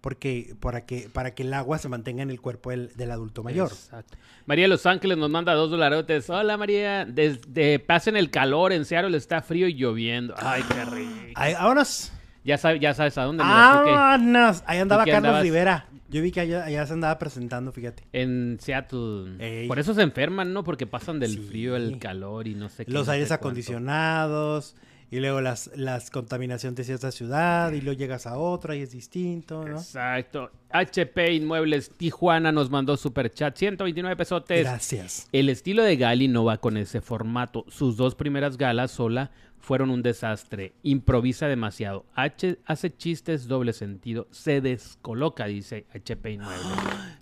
[0.00, 3.68] Porque para que, para que el agua se mantenga en el cuerpo del, adulto mayor.
[3.68, 4.16] Exacto.
[4.46, 6.28] María de Los Ángeles nos manda dos dolarotes.
[6.30, 10.34] Hola María, desde pasen el calor, en Seattle está frío y lloviendo.
[10.38, 11.32] Ay, qué rico.
[11.34, 12.12] Ay, vámonos.
[12.44, 13.42] Ya, sabes, ya sabes a dónde.
[13.42, 14.62] Vámonos.
[14.66, 15.86] Ahí andaba Carlos Rivera.
[16.10, 18.04] Yo vi que allá, se andaba presentando, fíjate.
[18.12, 19.66] En Seattle.
[19.68, 20.64] Por eso se enferman, ¿no?
[20.64, 22.92] Porque pasan del frío al calor y no sé qué.
[22.92, 24.74] Los aires acondicionados
[25.10, 28.90] y luego las, las contaminaciones de cierta ciudad y luego llegas a otra y es
[28.90, 29.78] distinto, ¿no?
[29.78, 30.50] Exacto.
[30.70, 34.64] HP Inmuebles Tijuana nos mandó super chat, 129 pesotes.
[34.64, 35.28] Gracias.
[35.32, 37.64] El estilo de Gali no va con ese formato.
[37.68, 40.74] Sus dos primeras galas sola fueron un desastre.
[40.82, 42.04] Improvisa demasiado.
[42.14, 44.28] H hace chistes doble sentido.
[44.30, 46.66] Se descoloca, dice HP Inmuebles.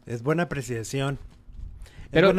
[0.07, 1.19] Es buena apreciación.
[2.11, 2.33] Pero,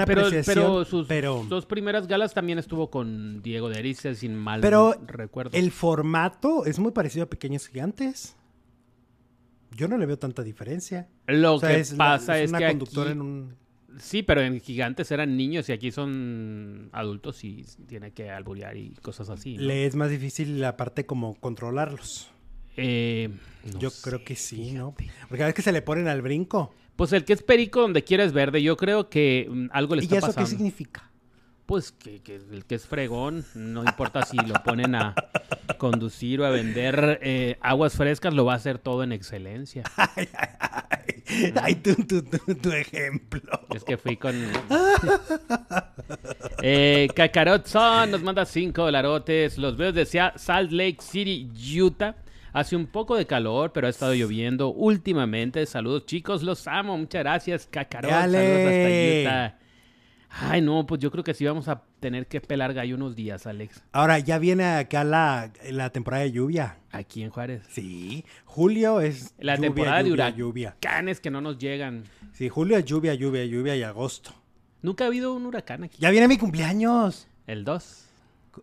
[0.46, 1.08] pero, sus
[1.50, 5.58] dos primeras galas también estuvo con Diego de Erice, sin mal pero recuerdo.
[5.58, 8.36] El formato es muy parecido a Pequeños Gigantes.
[9.76, 11.10] Yo no le veo tanta diferencia.
[11.28, 12.86] Lo que pasa es, que aquí...
[13.06, 13.56] en un
[14.00, 18.92] Sí, pero en Gigantes eran niños y aquí son adultos y tiene que alburear y
[19.02, 19.58] cosas así.
[19.58, 22.32] Le es más difícil la parte como controlarlos.
[22.76, 23.30] Eh,
[23.80, 24.94] Yo creo que sí, ¿no?
[25.28, 26.74] Porque a veces que se le ponen al brinco.
[26.98, 28.62] Pues el que es perico donde quiera es verde.
[28.62, 30.42] Yo creo que mm, algo le está pasando.
[30.42, 31.10] ¿Y eso qué significa?
[31.68, 35.14] Pues que, el que es fregón, no importa si lo ponen a
[35.78, 39.84] conducir o a vender eh, aguas frescas, lo va a hacer todo en excelencia.
[39.98, 41.76] Ay, ay, ay.
[41.76, 43.60] tu, tu, tu, ejemplo.
[43.76, 44.36] Es que fui con...
[46.64, 47.08] Eh,
[47.66, 49.58] Son nos manda 5 dolarotes.
[49.58, 52.16] Los veo desde Salt Lake City, Utah.
[52.54, 55.66] Hace un poco de calor, pero ha estado lloviendo últimamente.
[55.66, 56.44] Saludos, chicos.
[56.44, 56.98] Los amo.
[56.98, 57.70] Muchas gracias.
[57.72, 58.08] Dale.
[58.08, 59.60] Saludos hasta Utah.
[60.30, 63.48] Ay, no, pues yo creo que sí vamos a tener que pelar gallo unos días,
[63.48, 63.82] Alex.
[63.92, 66.78] Ahora, ya viene acá la, la temporada de lluvia.
[66.92, 67.64] Aquí en Juárez.
[67.70, 70.76] Sí, julio es La lluvia, temporada de huracanes lluvia.
[71.22, 72.04] que no nos llegan.
[72.34, 74.32] Sí, julio es lluvia, lluvia, lluvia y agosto.
[74.82, 75.98] Nunca ha habido un huracán aquí.
[76.00, 77.28] Ya viene mi cumpleaños.
[77.48, 78.07] El 2.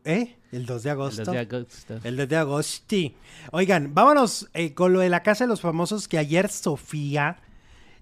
[0.05, 0.37] ¿Eh?
[0.53, 1.25] El 2 de El agosto.
[1.25, 2.01] 2 de agosto.
[2.05, 2.97] El 2 de agosto.
[3.53, 7.39] Oigan, vámonos eh, con lo de la casa de los famosos que ayer Sofía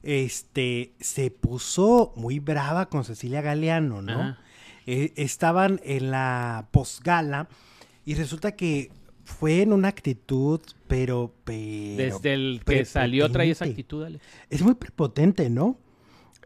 [0.03, 4.36] este, se puso muy brava con Cecilia Galeano, ¿no?
[4.86, 7.49] Eh, estaban en la posgala
[8.05, 8.90] y resulta que
[9.24, 14.24] fue en una actitud, pero, pero Desde el que salió trae esa actitud, Alex.
[14.51, 15.78] Es muy prepotente, ¿no?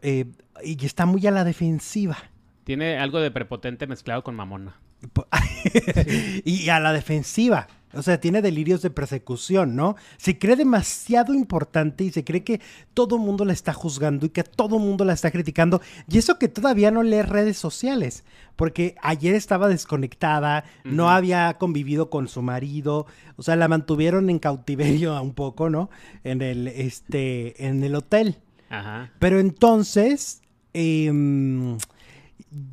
[0.01, 0.25] Eh,
[0.63, 2.17] y está muy a la defensiva.
[2.63, 4.79] Tiene algo de prepotente mezclado con mamona.
[6.45, 7.67] y a la defensiva.
[7.93, 9.95] O sea, tiene delirios de persecución, ¿no?
[10.17, 12.59] Se cree demasiado importante y se cree que
[12.93, 15.81] todo el mundo la está juzgando y que todo el mundo la está criticando.
[16.07, 18.25] Y eso que todavía no lee redes sociales,
[18.57, 24.39] porque ayer estaba desconectada, no había convivido con su marido, o sea, la mantuvieron en
[24.39, 25.89] cautiverio un poco, ¿no?
[26.25, 28.37] En el, este, en el hotel.
[28.69, 29.11] Ajá.
[29.17, 30.41] Pero entonces,
[30.73, 31.77] em,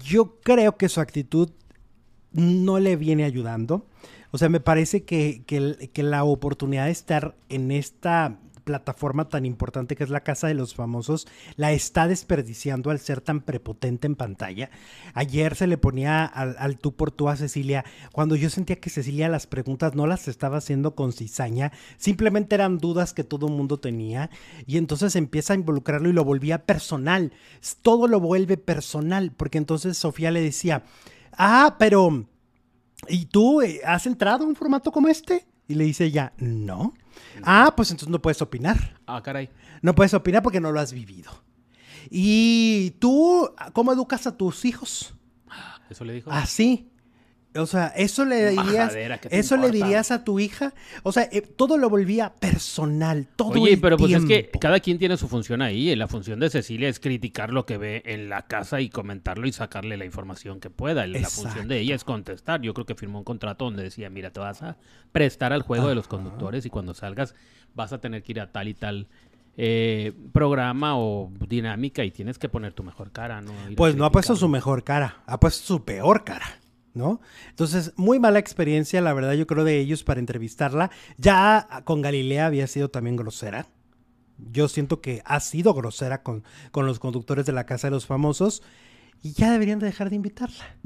[0.05, 1.51] yo creo que su actitud
[2.35, 3.87] no le viene ayudando.
[4.31, 9.95] O sea, me parece que, que la oportunidad de estar en esta plataforma tan importante
[9.95, 14.17] que es la Casa de los Famosos, la está desperdiciando al ser tan prepotente en
[14.17, 14.71] pantalla.
[15.13, 18.91] Ayer se le ponía al, al tú por tú a Cecilia, cuando yo sentía que
[18.91, 23.53] Cecilia las preguntas no las estaba haciendo con cizaña, simplemente eran dudas que todo el
[23.53, 24.31] mundo tenía,
[24.67, 27.33] y entonces empieza a involucrarlo y lo volvía personal.
[27.83, 30.85] Todo lo vuelve personal, porque entonces Sofía le decía,
[31.39, 32.27] ah, pero...
[33.09, 35.47] ¿Y tú eh, has entrado a un formato como este?
[35.69, 36.95] Y le dice ella, no.
[37.43, 38.99] Ah, pues entonces no puedes opinar.
[39.07, 39.51] Ah, caray.
[39.83, 41.31] No puedes opinar porque no lo has vivido.
[42.11, 45.15] ¿Y tú cómo educas a tus hijos?
[45.89, 46.31] Eso le dijo.
[46.31, 46.91] Así.
[47.57, 50.75] O sea, eso le dirías, Majadera, ¿qué te eso le dirías a tu hija.
[51.03, 54.59] O sea, eh, todo lo volvía personal, todo Oye, el pero pues es que tiempo.
[54.59, 55.91] cada quien tiene su función ahí.
[55.91, 59.47] y La función de Cecilia es criticar lo que ve en la casa y comentarlo
[59.47, 61.07] y sacarle la información que pueda.
[61.07, 62.61] La función de ella es contestar.
[62.61, 64.77] Yo creo que firmó un contrato donde decía, mira, te vas a
[65.13, 67.35] prestar al juego de los conductores y cuando salgas
[67.75, 69.09] vas a tener que ir a tal y tal
[69.57, 73.53] eh, programa o dinámica y tienes que poner tu mejor cara, ¿no?
[73.71, 76.59] Ir Pues no ha puesto su mejor cara, ha puesto su peor cara,
[76.95, 77.21] ¿no?
[77.51, 80.91] Entonces, muy mala experiencia, la verdad, yo creo, de ellos para entrevistarla.
[81.19, 83.67] Ya con Galilea había sido también grosera.
[84.53, 88.07] Yo siento que ha sido grosera con, con los conductores de la Casa de los
[88.07, 88.63] Famosos
[89.23, 90.77] y ya deberían de dejar de invitarla.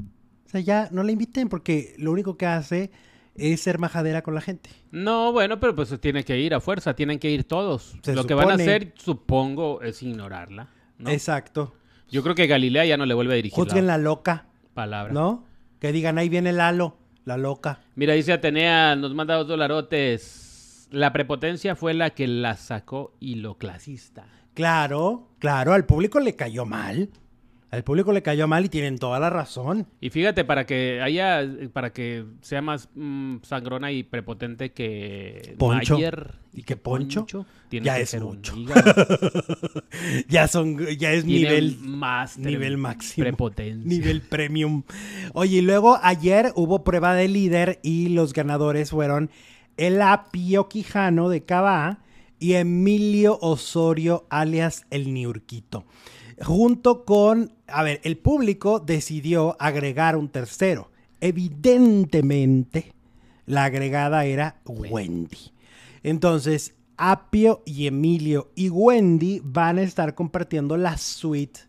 [0.45, 2.91] O sea, ya no la inviten porque lo único que hace
[3.35, 4.69] es ser majadera con la gente.
[4.91, 7.97] No, bueno, pero pues tiene que ir a fuerza, tienen que ir todos.
[8.01, 10.69] Se Lo que van a hacer, supongo, es ignorarla.
[10.97, 11.09] ¿no?
[11.09, 11.75] Exacto.
[12.09, 15.13] Yo creo que Galilea ya no le vuelve a dirigir Juzguen la loca, palabra.
[15.13, 15.45] ¿no?
[15.79, 17.79] Que digan, ahí viene Lalo, la loca.
[17.95, 20.87] Mira, dice Atenea, nos manda dos dolarotes.
[20.91, 24.25] La prepotencia fue la que la sacó y lo clasista.
[24.53, 27.09] Claro, claro, al público le cayó mal.
[27.71, 29.87] Al público le cayó mal y tienen toda la razón.
[30.01, 35.95] Y fíjate, para que haya, para que sea más mm, sangrona y prepotente que Poncho.
[35.95, 37.25] Mayer ¿Y que Poncho?
[37.69, 38.55] tiene Ya es mucho.
[40.27, 43.23] ya son, ya es Tiene nivel, máster nivel máximo.
[43.23, 43.87] Prepotencia.
[43.87, 44.83] nivel premium.
[45.33, 49.29] Oye, y luego ayer hubo prueba de líder y los ganadores fueron
[49.77, 51.99] el Apio Quijano de Cabá
[52.39, 55.85] y Emilio Osorio alias el Niurquito.
[56.41, 60.91] Junto con, a ver, el público decidió agregar un tercero.
[61.21, 62.93] Evidentemente,
[63.45, 65.51] la agregada era Wendy.
[66.03, 71.61] Entonces, Apio y Emilio y Wendy van a estar compartiendo la suite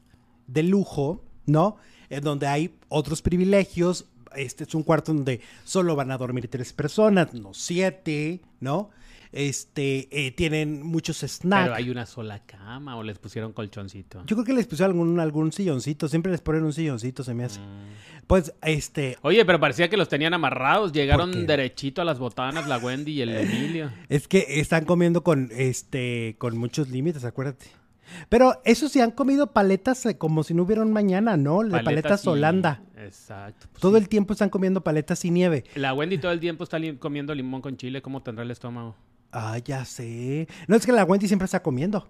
[0.46, 1.76] de lujo, ¿no?
[2.08, 4.06] En donde hay otros privilegios.
[4.36, 8.90] Este es un cuarto donde solo van a dormir tres personas, no siete, ¿no?
[9.32, 11.62] Este, eh, tienen muchos snacks.
[11.64, 14.22] Pero hay una sola cama o les pusieron colchoncito.
[14.26, 16.08] Yo creo que les pusieron algún, algún silloncito.
[16.08, 17.60] Siempre les ponen un silloncito, se me hace.
[17.60, 18.24] Mm.
[18.26, 20.92] Pues, este, Oye, pero parecía que los tenían amarrados.
[20.92, 23.90] Llegaron derechito a las botanas, la Wendy y el Emilio.
[24.08, 27.66] Es que están comiendo con este con muchos límites, acuérdate.
[28.28, 31.62] Pero eso sí han comido paletas eh, como si no hubiera un mañana, ¿no?
[31.62, 32.82] De paletas, Holanda.
[32.96, 33.68] Exacto.
[33.70, 34.02] pues Todo sí.
[34.02, 35.62] el tiempo están comiendo paletas y nieve.
[35.76, 38.02] La Wendy todo el tiempo está li- comiendo limón con chile.
[38.02, 38.96] ¿Cómo tendrá el estómago?
[39.32, 40.48] Ah, ya sé.
[40.66, 42.08] No es que la Wendy siempre está comiendo.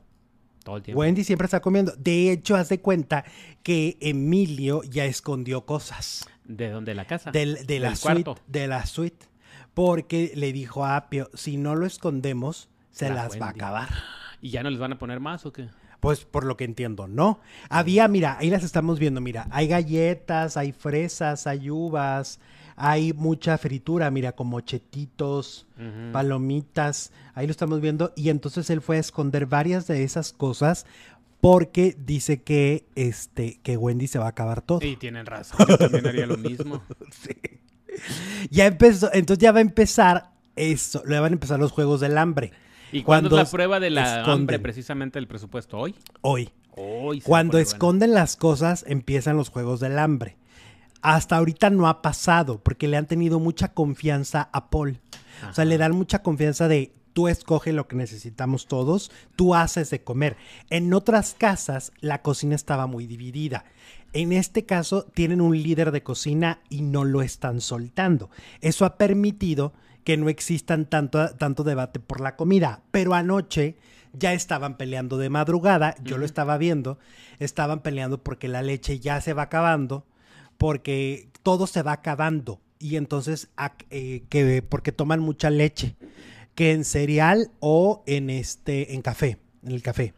[0.65, 1.01] Todo el tiempo.
[1.01, 1.93] Wendy siempre está comiendo.
[1.97, 3.25] De hecho, haz de cuenta
[3.63, 6.91] que Emilio ya escondió cosas ¿De dónde?
[6.93, 7.31] ¿De la casa?
[7.31, 8.43] del- de, la suite, cuarto.
[8.47, 9.27] de la suite.
[9.75, 13.89] Porque le dijo a Apio, si no lo escondemos, se La las va a acabar.
[14.43, 15.69] ¿Y ya no les van a poner más o qué?
[16.01, 17.41] Pues por lo que entiendo, no.
[17.69, 22.41] Había, mira, ahí las estamos viendo, mira, hay galletas, hay fresas, hay uvas,
[22.83, 26.13] hay mucha fritura, mira, como chetitos, Ujú.
[26.13, 28.13] palomitas, ahí lo estamos viendo.
[28.17, 30.87] Y entonces él fue a esconder varias de esas cosas
[31.43, 34.85] porque dice que, este, que Wendy se va a acabar todo.
[34.85, 36.83] Y tienen razón, yo también haría lo mismo.
[38.51, 42.17] Ya empezó, entonces ya va a empezar eso, le van a empezar los juegos del
[42.19, 42.53] hambre.
[42.93, 44.31] ¿Y cuándo es Cuando la prueba de la esconden.
[44.33, 45.77] hambre precisamente del presupuesto?
[45.77, 45.95] ¿Hoy?
[46.23, 46.51] Hoy.
[46.77, 47.21] Hoy.
[47.21, 50.37] Cuando esconden las cosas, empiezan los juegos del hambre.
[51.03, 55.01] Hasta ahorita no ha pasado porque le han tenido mucha confianza a Paul.
[55.49, 59.91] O sea, le dan mucha confianza de tú escoge lo que necesitamos todos, tú haces
[59.91, 60.37] de comer.
[60.69, 63.65] En otras casas la cocina estaba muy dividida.
[64.13, 68.31] En este caso tienen un líder de cocina y no lo están soltando.
[68.61, 69.73] Eso ha permitido
[70.05, 72.83] que no existan tanto, tanto debate por la comida.
[72.91, 73.77] Pero anoche
[74.13, 76.99] ya estaban peleando de madrugada, yo lo estaba viendo,
[77.39, 80.05] estaban peleando porque la leche ya se va acabando,
[80.61, 83.49] porque todo se va acabando y entonces
[83.89, 85.97] eh, que porque toman mucha leche,
[86.55, 90.13] que en cereal o en este en café, en el café.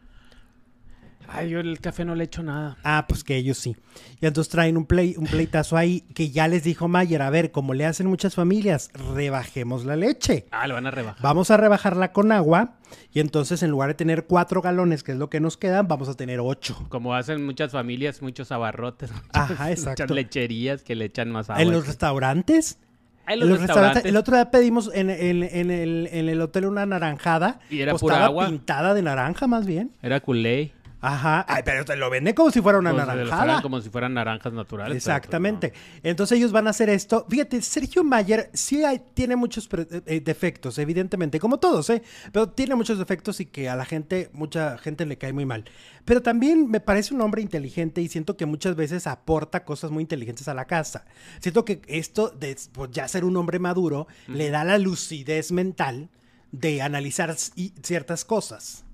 [1.27, 2.77] Ay, yo el café no le echo nada.
[2.83, 3.75] Ah, pues que ellos sí.
[4.21, 7.51] Y entonces traen un, play, un pleitazo ahí que ya les dijo Mayer, a ver,
[7.51, 10.45] como le hacen muchas familias, rebajemos la leche.
[10.51, 11.21] Ah, lo van a rebajar.
[11.23, 12.75] Vamos a rebajarla con agua
[13.13, 16.09] y entonces en lugar de tener cuatro galones, que es lo que nos quedan, vamos
[16.09, 16.85] a tener ocho.
[16.89, 20.13] Como hacen muchas familias, muchos abarrotes, muchas, Ajá, muchas exacto.
[20.13, 21.61] lecherías que le echan más agua.
[21.61, 22.77] En los restaurantes,
[23.25, 24.09] Ah, en en los, los restaurantes, restaurantes.
[24.11, 27.59] el otro día pedimos en, en- en el, en el hotel una naranjada.
[27.69, 28.47] ¿Y era pura agua?
[28.47, 29.91] pintada de naranja más bien.
[30.01, 30.73] Era culé.
[31.05, 31.45] Ajá.
[31.49, 33.43] Ay, pero te lo venden como si fuera una Pues, naranjada.
[33.43, 34.87] eran como si fueran naranjas naturales.
[34.87, 35.73] pero, pues, Exactamente.
[36.01, 37.25] Entonces ellos van a hacer esto.
[37.29, 42.01] Fíjate, Sergio Mayer sí hay- tiene muchos pre- eh, defectos, evidentemente, como todos, ¿eh?
[42.31, 45.65] Pero tiene muchos defectos y que a la gente, mucha gente le cae muy mal.
[46.05, 50.01] Pero también me parece un hombre inteligente y siento que muchas veces aporta cosas muy
[50.01, 51.05] inteligentes a la casa.
[51.41, 56.09] Siento que esto de pues, ya ser un hombre maduro le da la lucidez mental
[56.51, 58.85] de analizar ciertas cosas.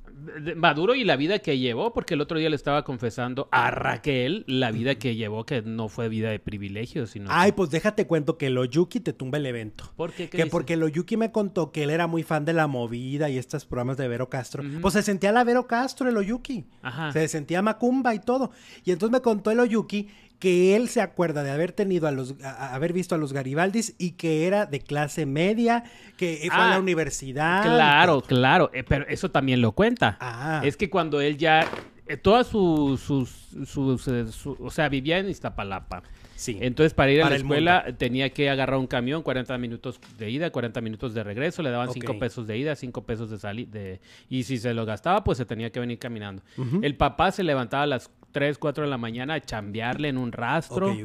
[0.56, 4.44] Maduro y la vida que llevó, porque el otro día le estaba confesando a Raquel
[4.48, 7.30] la vida que llevó, que no fue vida de privilegios, sino...
[7.32, 9.92] Ay, pues déjate cuento que lo Yuki te tumba el evento.
[9.96, 10.30] ¿Por qué?
[10.30, 10.50] ¿Qué Que dice?
[10.50, 13.66] porque lo Yuki me contó que él era muy fan de la movida y estos
[13.66, 14.64] programas de Vero Castro.
[14.82, 16.66] Pues se sentía la Vero Castro, el Oyuki.
[16.82, 17.12] Ajá.
[17.12, 18.52] Se sentía Macumba y todo.
[18.86, 20.08] Y entonces me contó el Oyuki
[20.40, 23.34] que él se acuerda de haber tenido a los, a- a haber visto a los
[23.34, 25.84] Garibaldis y que era de clase media,
[26.18, 27.64] que fue a Ah, la universidad.
[27.64, 30.18] Claro, claro, eh, pero eso también lo cuenta.
[30.22, 30.62] Ah.
[30.64, 31.68] Es que cuando él ya,
[32.08, 33.30] eh, todas sus, sus,
[33.66, 36.04] sus, eh, su- o sea, vivía en Iztapalapa.
[36.36, 36.58] Sí.
[36.62, 40.30] Entonces, para ir a la el escuela tenía que agarrar un camión, 40 minutos de
[40.32, 41.96] ida, 40 minutos de regreso, le daban Ok.
[41.96, 43.72] 5 pesos de ida, 5 pesos de salida.
[43.72, 44.00] De...
[44.30, 46.42] Y si se lo gastaba, pues se tenía que venir caminando.
[46.82, 50.32] El papá se levantaba a las 3, 4 de la mañana a chambearle en un
[50.32, 50.96] rastro.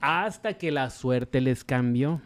[0.00, 2.20] Hasta que la suerte les cambió.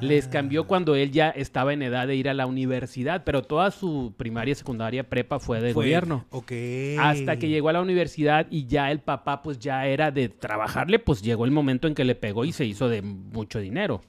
[0.00, 3.70] Les cambió cuando él ya estaba en edad de ir a la universidad, pero toda
[3.72, 6.24] su primaria, secundaria, prepa fue de Fue- gobierno.
[6.30, 6.52] Ok.
[7.00, 10.98] Hasta que llegó a la universidad y ya el papá pues ya era de trabajarle,
[11.00, 14.02] pues llegó el momento en que le pegó y se hizo de mucho dinero.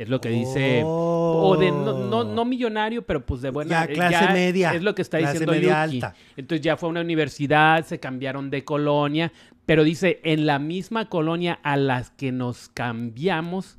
[0.00, 0.80] Es lo que dice.
[0.82, 3.86] O de no, no, no millonario, pero pues de buena.
[3.86, 5.96] Ya, clase media, Es lo que está clase diciendo media Yuki.
[5.96, 6.14] alta.
[6.38, 9.30] Entonces ya fue a una universidad, se cambiaron de colonia,
[9.66, 13.76] pero dice, en la misma colonia a las que nos cambiamos,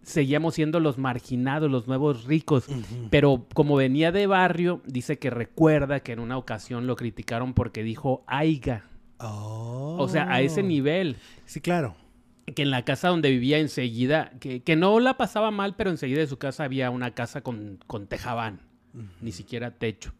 [0.00, 2.64] seguíamos siendo los marginados, los nuevos ricos.
[3.10, 7.82] Pero como venía de barrio, dice que recuerda que en una ocasión lo criticaron porque
[7.82, 8.86] dijo aiga.
[9.18, 9.96] Oh.
[9.98, 11.16] O sea, a ese nivel.
[11.44, 11.94] Sí, claro.
[12.54, 16.20] Que en la casa donde vivía enseguida, que, que no la pasaba mal, pero enseguida
[16.20, 18.60] de su casa había una casa con, con tejabán,
[19.20, 20.12] ni siquiera techo.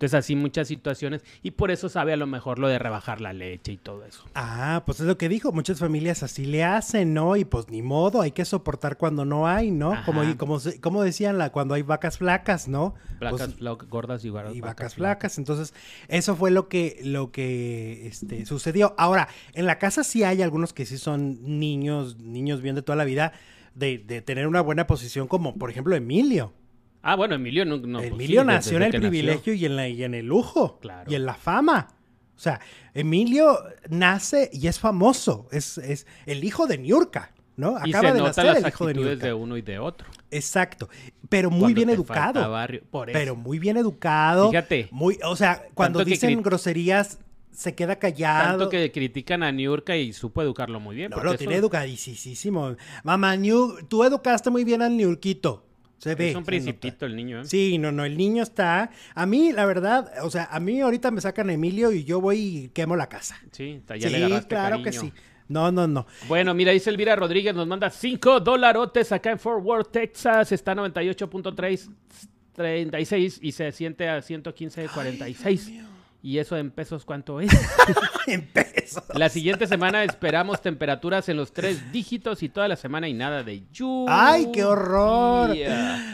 [0.00, 3.34] Entonces así muchas situaciones y por eso sabe a lo mejor lo de rebajar la
[3.34, 4.24] leche y todo eso.
[4.34, 7.36] Ah, pues es lo que dijo, muchas familias así le hacen, ¿no?
[7.36, 9.92] Y pues ni modo, hay que soportar cuando no hay, ¿no?
[9.92, 10.06] Ajá.
[10.06, 12.94] Como, como, como decían la, cuando hay vacas flacas, ¿no?
[13.18, 15.36] Placas Pues, gordas y, y vacas flacas.
[15.36, 15.74] Entonces,
[16.08, 18.94] eso fue lo que, lo que este, sucedió.
[18.96, 22.96] Ahora, en la casa sí hay algunos que sí son niños, niños bien de toda
[22.96, 23.34] la vida,
[23.74, 26.54] de, de tener una buena posición, como por ejemplo Emilio.
[27.02, 27.78] Ah, bueno, Emilio no.
[27.78, 30.26] no, pues Emilio sí, desde- nació en el privilegio y en, la, y en el
[30.26, 30.78] lujo.
[30.80, 31.10] Claro.
[31.10, 31.88] Y en la fama.
[32.36, 32.60] O sea,
[32.94, 35.48] Emilio nace y es famoso.
[35.52, 37.76] Es, es el hijo de Niurka, ¿no?
[37.84, 39.26] Y Acaba se de notan nacer las el hijo de Niurka.
[39.26, 40.08] de uno y de otro.
[40.30, 40.88] Exacto,
[41.28, 42.50] pero muy Cuando bien educado.
[42.50, 42.82] barrio.
[42.90, 43.18] Por eso.
[43.18, 44.48] Pero muy bien educado.
[44.50, 44.88] Fíjate.
[44.90, 47.18] Muy, o sea, cuando dicen groserías,
[47.50, 48.48] se queda callado.
[48.58, 51.10] Tanto que critican a Niurka y supo educarlo muy bien.
[51.10, 52.76] No, lo eso tiene educadísimo.
[53.04, 55.66] Mamá, New, tú educaste muy bien al Niurquito.
[56.00, 56.30] Se ve.
[56.30, 57.44] Es un principito el niño, ¿eh?
[57.44, 58.90] Sí, no, no, el niño está.
[59.14, 62.22] A mí, la verdad, o sea, a mí ahorita me sacan a Emilio y yo
[62.22, 63.38] voy y quemo la casa.
[63.52, 65.12] Sí, ya sí, le agarraste claro que sí.
[65.48, 66.06] No, no, no.
[66.26, 70.52] Bueno, mira, dice Elvira Rodríguez, nos manda 5 dolarotes acá en Fort Worth, Texas.
[70.52, 75.84] Está 98.336 y se siente a 115.46.
[76.22, 77.50] ¿Y eso en pesos cuánto es?
[78.26, 79.02] En pesos.
[79.14, 83.42] La siguiente semana esperamos temperaturas en los tres dígitos y toda la semana y nada
[83.42, 84.30] de lluvia.
[84.30, 85.56] ¡Ay, qué horror!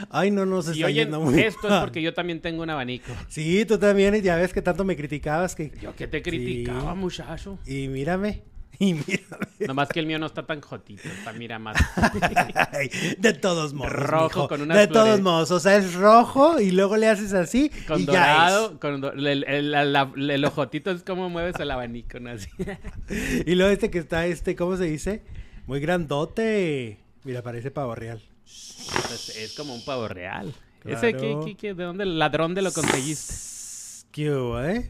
[0.08, 2.62] Ay, no, no se Si está oyen yendo muy esto es porque yo también tengo
[2.62, 3.12] un abanico.
[3.28, 5.72] Sí, tú también, y ya ves que tanto me criticabas que...
[5.82, 7.58] Yo que te criticaba, muchacho.
[7.66, 8.44] Y mírame,
[8.78, 9.46] y mírame.
[9.66, 11.76] Nomás que el mío no está tan jotito, está mira más.
[13.18, 14.48] De todos modos, Rojo mijo.
[14.48, 18.00] con unas De todos modos, o sea, es rojo y luego le haces así Con
[18.02, 22.30] y dorado, con do- el, el- la- el ojotito es como mueves el abanico, ¿no?
[22.30, 22.48] Así.
[23.46, 25.22] Y luego este que está, este, ¿cómo se dice?
[25.66, 26.98] Muy grandote.
[27.24, 28.22] Mira, parece pavo real.
[28.46, 30.54] es, es como un pavo real.
[30.80, 30.98] Claro.
[30.98, 33.55] Ese, ¿qué, qué, qué- de dónde, ladrón de lo conseguiste?
[34.16, 34.88] ¿Qué hubo, eh?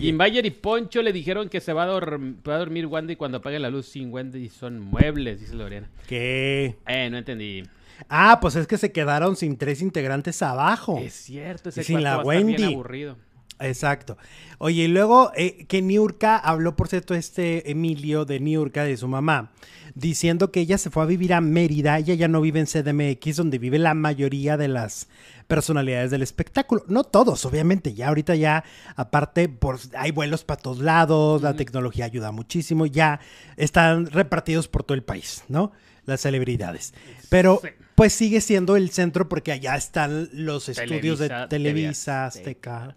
[0.00, 3.60] Y Poncho le dijeron que se va a, dorm- va a dormir Wendy cuando apague
[3.60, 5.88] la luz sin Wendy son muebles, dice Lorena.
[6.08, 6.74] ¿Qué?
[6.88, 7.62] Eh, no entendí.
[8.08, 10.98] Ah, pues es que se quedaron sin tres integrantes abajo.
[10.98, 12.74] Es cierto, ese Y sin la va a estar bien Wendy.
[12.74, 13.16] aburrido.
[13.60, 14.18] Exacto.
[14.58, 19.06] Oye, y luego eh, que Niurka habló, por cierto, este Emilio de Niurka, de su
[19.06, 19.52] mamá,
[19.94, 23.36] diciendo que ella se fue a vivir a Mérida, ella ya no vive en CDMX,
[23.36, 25.08] donde vive la mayoría de las
[25.46, 26.84] personalidades del espectáculo.
[26.88, 28.64] No todos, obviamente, ya ahorita ya,
[28.96, 33.20] aparte, por, hay vuelos para todos lados, la tecnología ayuda muchísimo, ya
[33.56, 35.72] están repartidos por todo el país, ¿no?
[36.06, 36.92] Las celebridades.
[37.30, 37.68] Pero, Sí.
[37.94, 42.96] pues sigue siendo el centro porque allá están los estudios de Televisa, Azteca.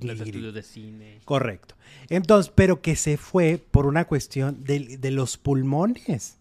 [0.00, 1.20] Los estudios de cine.
[1.26, 1.74] Correcto.
[2.08, 6.38] Entonces, pero que se fue por una cuestión de, de los pulmones,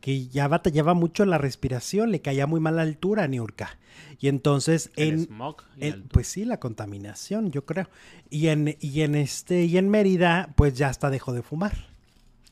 [0.00, 3.78] que ya batallaba mucho la respiración, le caía muy mal la altura a Niurka.
[4.20, 7.88] Y entonces, El en, smog y en- el- pues sí, la contaminación, yo creo.
[8.30, 11.88] Y en, y en este, y en Mérida, pues ya hasta dejó de fumar.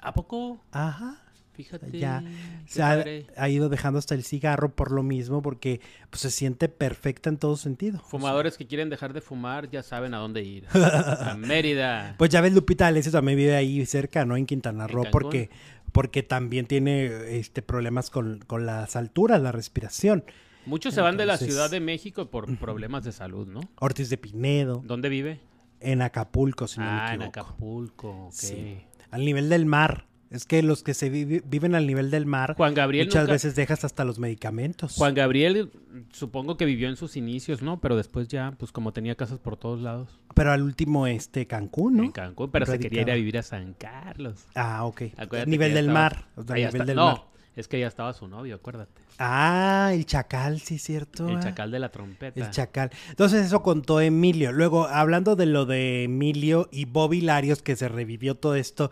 [0.01, 0.61] ¿A poco?
[0.73, 1.23] Ajá.
[1.55, 1.99] Fíjate.
[1.99, 2.23] Ya
[2.67, 3.03] se ha,
[3.39, 5.81] ha ido dejando hasta el cigarro por lo mismo, porque
[6.11, 7.99] pues, se siente perfecta en todo sentido.
[8.01, 10.67] Fumadores que quieren dejar de fumar ya saben a dónde ir.
[10.75, 12.15] A Mérida.
[12.19, 14.37] Pues ya ves, Lupita Alessio también vive ahí cerca, ¿no?
[14.37, 15.11] En Quintana ¿En Roo, Cancún?
[15.23, 15.51] porque,
[15.97, 20.25] porque también tiene este, problemas con, con las alturas, la respiración.
[20.67, 23.61] Muchos se van de la Ciudad de México por problemas de salud, ¿no?
[23.81, 25.41] Ortiz de Pinedo, ¿Dónde vive?
[25.81, 27.41] en Acapulco, si no ah, me en equivoco.
[27.41, 28.27] Acapulco.
[28.27, 28.33] ok.
[28.35, 28.79] Sí.
[29.11, 30.05] Al nivel del mar.
[30.31, 33.55] Es que los que se viven al nivel del mar, Juan Gabriel muchas nunca- veces
[33.55, 34.95] dejas hasta los medicamentos.
[34.97, 35.71] Juan Gabriel,
[36.13, 37.81] supongo que vivió en sus inicios, ¿no?
[37.81, 40.09] Pero después ya, pues como tenía casas por todos lados.
[40.35, 42.03] Pero al último, este, Cancún, ¿no?
[42.05, 44.47] En Cancún, pero se quería ir a vivir a San Carlos.
[44.57, 45.03] Ah, ok.
[45.17, 46.25] Acuérdate nivel del estaba- mar.
[46.37, 47.23] o sea, nivel está- del no, mar.
[47.55, 49.01] es que ya estaba su novio, acuérdate.
[49.19, 51.29] Ah, el chacal, sí, cierto.
[51.29, 52.39] El chacal de la trompeta.
[52.45, 52.91] El chacal.
[53.11, 54.53] Entonces eso contó Emilio.
[54.53, 58.91] Luego, hablando de lo de Emilio y Bobby Larios, que se revivió todo esto.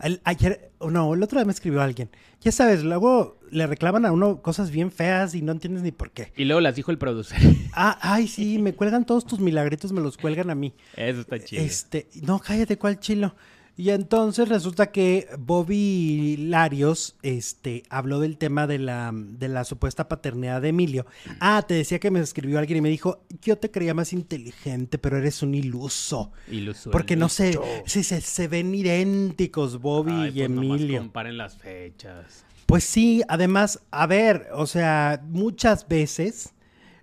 [0.00, 2.10] El- ayer, no, el otro día me escribió alguien.
[2.40, 6.10] Ya sabes, luego le reclaman a uno cosas bien feas y no entiendes ni por
[6.10, 6.32] qué.
[6.36, 7.38] Y luego las dijo el productor.
[7.78, 10.72] Ah, ay, sí, me cuelgan todos tus milagritos, me los cuelgan a mí.
[10.96, 11.62] Eso está chido.
[11.62, 13.34] Este, no, cállate, ¿cuál chilo?
[13.78, 20.08] Y entonces resulta que Bobby Larios este, habló del tema de la, de la supuesta
[20.08, 21.04] paternidad de Emilio.
[21.40, 24.96] Ah, te decía que me escribió alguien y me dijo, yo te creía más inteligente,
[24.96, 26.32] pero eres un iluso.
[26.50, 27.62] Iluso, Porque no iluso.
[27.84, 30.98] se, se, se ven idénticos Bobby Ay, y pues nomás Emilio.
[31.00, 32.44] comparen las fechas.
[32.64, 36.54] Pues sí, además, a ver, o sea, muchas veces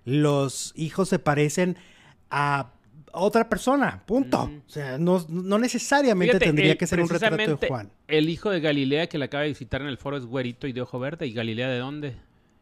[0.04, 1.76] los hijos se parecen
[2.30, 2.73] a
[3.14, 4.50] otra persona, punto.
[4.66, 7.90] O sea, no, no necesariamente Fíjate, tendría el- que ser un retrato de Juan.
[8.08, 10.72] El hijo de Galilea que la acaba de visitar en el foro es güerito y
[10.72, 11.26] de ojo verde.
[11.26, 12.16] ¿Y Galilea de dónde?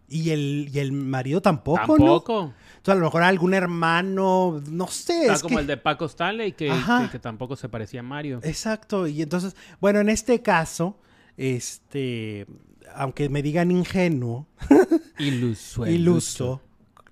[0.08, 1.86] Y el, y el marido tampoco, ¿no?
[1.96, 2.38] Tampoco.
[2.40, 5.22] O sea, a lo mejor algún hermano, no sé.
[5.22, 6.70] Está es como que- el de Paco Stanley, que-
[7.10, 8.40] que tampoco se parecía a Mario.
[8.42, 10.98] Exacto, y entonces, bueno, en este caso,
[11.38, 12.46] este,
[12.94, 14.46] aunque me digan ingenuo,
[15.18, 15.86] Iluso.
[15.86, 16.60] iluso,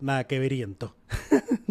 [0.00, 0.94] nada que veriento.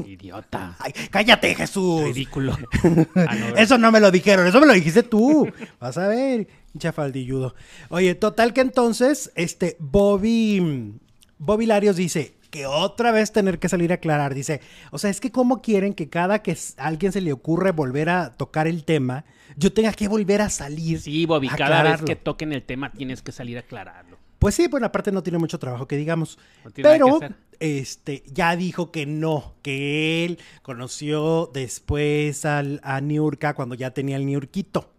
[0.06, 0.76] Idiota.
[0.80, 2.04] Ay, cállate, Jesús.
[2.04, 2.58] Ridículo.
[3.16, 5.48] Ah, no, Eso no me lo dijeron, eso me lo dijiste tú.
[5.80, 7.56] Vas a ver, hincha faldilludo.
[7.90, 10.94] Oye, total que entonces, este, Bobby,
[11.38, 14.34] Bobby Larios dice que otra vez tener que salir a aclarar.
[14.34, 17.72] Dice, o sea, es que cómo quieren que cada que a alguien se le ocurre
[17.72, 19.26] volver a tocar el tema,
[19.56, 21.00] yo tenga que volver a salir.
[21.02, 24.19] Sí, Bobby, a cada vez que toquen el tema tienes que salir a aclararlo.
[24.40, 26.40] Pues sí, bueno, aparte no tiene mucho trabajo que digamos.
[26.64, 27.30] No pero que
[27.60, 34.16] este ya dijo que no, que él conoció después al, a Niurka cuando ya tenía
[34.16, 34.90] el Niurquito.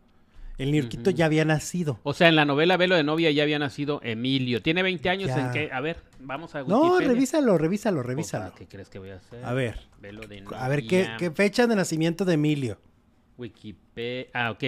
[0.58, 1.98] El Niurquito ya había nacido.
[2.02, 4.60] O sea, en la novela Velo de novia ya había nacido Emilio.
[4.60, 5.46] Tiene 20 años Ya.
[5.46, 5.72] en que...
[5.72, 7.08] A ver, vamos a No, Wikipedia.
[7.14, 8.54] revísalo, revísalo, Opa, revísalo.
[8.54, 9.42] ¿Qué crees que voy a hacer?
[9.42, 11.16] A ver, Velo de a ver qué, novia.
[11.16, 12.78] qué fecha de nacimiento de Emilio.
[13.38, 14.26] Wikipedia.
[14.34, 14.62] Ah, ok.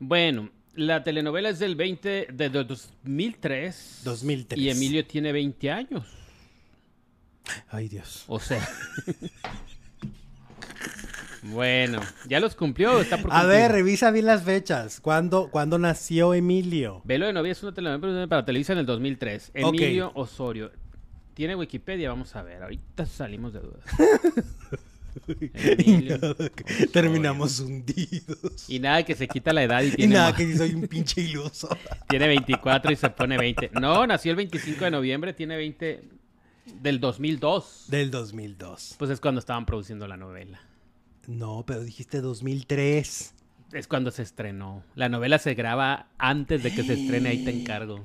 [0.00, 4.00] Bueno, la telenovela es del 20 de, de 2003.
[4.04, 4.58] 2003.
[4.58, 6.04] Y Emilio tiene 20 años.
[7.68, 8.24] Ay, Dios.
[8.26, 8.66] O sea.
[11.42, 13.00] bueno, ya los cumplió.
[13.00, 15.00] Está por A ver, revisa bien las fechas.
[15.00, 17.02] ¿Cuándo, cuándo nació Emilio?
[17.04, 19.52] Velo de novia es una telenovela para Televisa en el 2003.
[19.62, 19.74] Ok.
[19.74, 20.70] Emilio Osorio.
[21.34, 22.62] Tiene Wikipedia, vamos a ver.
[22.62, 23.84] Ahorita salimos de dudas.
[26.92, 28.68] Terminamos hundidos.
[28.68, 30.38] Y nada que se quita la edad y Y tiene, nada, más.
[30.38, 31.68] que soy un pinche iluso.
[32.08, 33.70] tiene 24 y se pone 20.
[33.80, 36.04] No, nació el 25 de noviembre, tiene 20
[36.80, 37.84] del 2002.
[37.88, 38.96] Del 2002.
[38.98, 40.60] Pues es cuando estaban produciendo la novela.
[41.26, 43.34] No, pero dijiste 2003.
[43.72, 44.84] Es cuando se estrenó.
[44.94, 48.04] La novela se graba antes de que se estrene, ahí te encargo.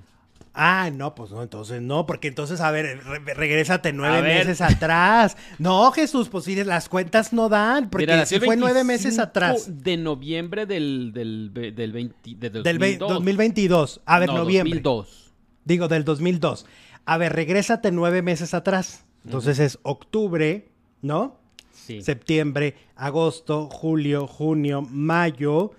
[0.54, 4.39] Ah, no, pues no, entonces no, porque entonces, a ver, re- regrésate nueve A ver.
[4.47, 5.38] meses atrás.
[5.58, 9.84] No, Jesús, pues sí, las cuentas no dan, porque Mira, fue nueve meses 25 atrás.
[9.84, 13.10] De noviembre del, del, del 20, de Del ve- 2002.
[13.14, 14.02] 2022.
[14.06, 14.82] A ver, No, noviembre.
[14.82, 15.32] 2002.
[15.66, 16.66] Digo, del 2002.
[17.06, 19.06] A ver, regrésate nueve meses atrás.
[19.26, 20.70] Entonces es octubre,
[21.02, 21.38] ¿no?
[21.74, 22.02] Sí.
[22.02, 25.72] Septiembre, agosto, julio, junio, mayo,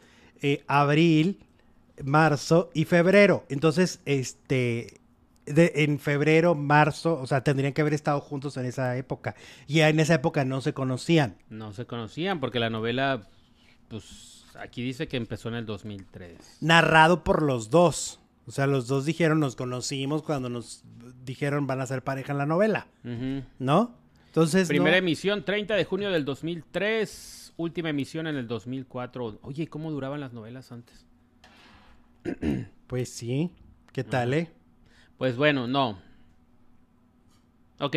[0.43, 1.41] eh, abril,
[2.05, 3.45] marzo y febrero.
[3.49, 5.01] Entonces, este,
[5.47, 9.35] de- en febrero, marzo, o sea, tendrían que haber estado juntos en esa época.
[9.67, 11.37] Y ya en esa época no se conocían.
[11.49, 13.27] No se conocían porque la novela,
[13.89, 16.59] pues aquí dice que empezó en el 2003.
[16.61, 18.21] Narrado por los dos.
[18.47, 20.83] O sea, los dos dijeron, nos conocimos cuando nos
[21.25, 22.87] dijeron van a ser pareja en la novela.
[23.59, 23.95] ¿no?
[24.27, 27.53] Entonces, Primera no- emisión, 30 de junio del 2003.
[27.57, 29.39] Última emisión en el 2004.
[29.43, 31.05] Oye, ¿cómo duraban las novelas antes?
[32.87, 33.51] pues sí.
[33.93, 34.51] ¿Qué tal, eh?
[35.19, 35.99] Pues bueno, no.
[37.81, 37.97] Ok.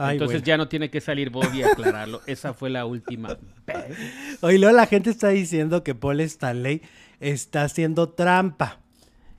[0.00, 0.46] Ay, Entonces bueno.
[0.46, 2.20] ya no tiene que salir Bobby a aclararlo.
[2.26, 3.96] Esa fue la última vez.
[4.42, 6.82] Oye, luego la gente está diciendo que Paul Stanley
[7.20, 8.80] está haciendo trampa.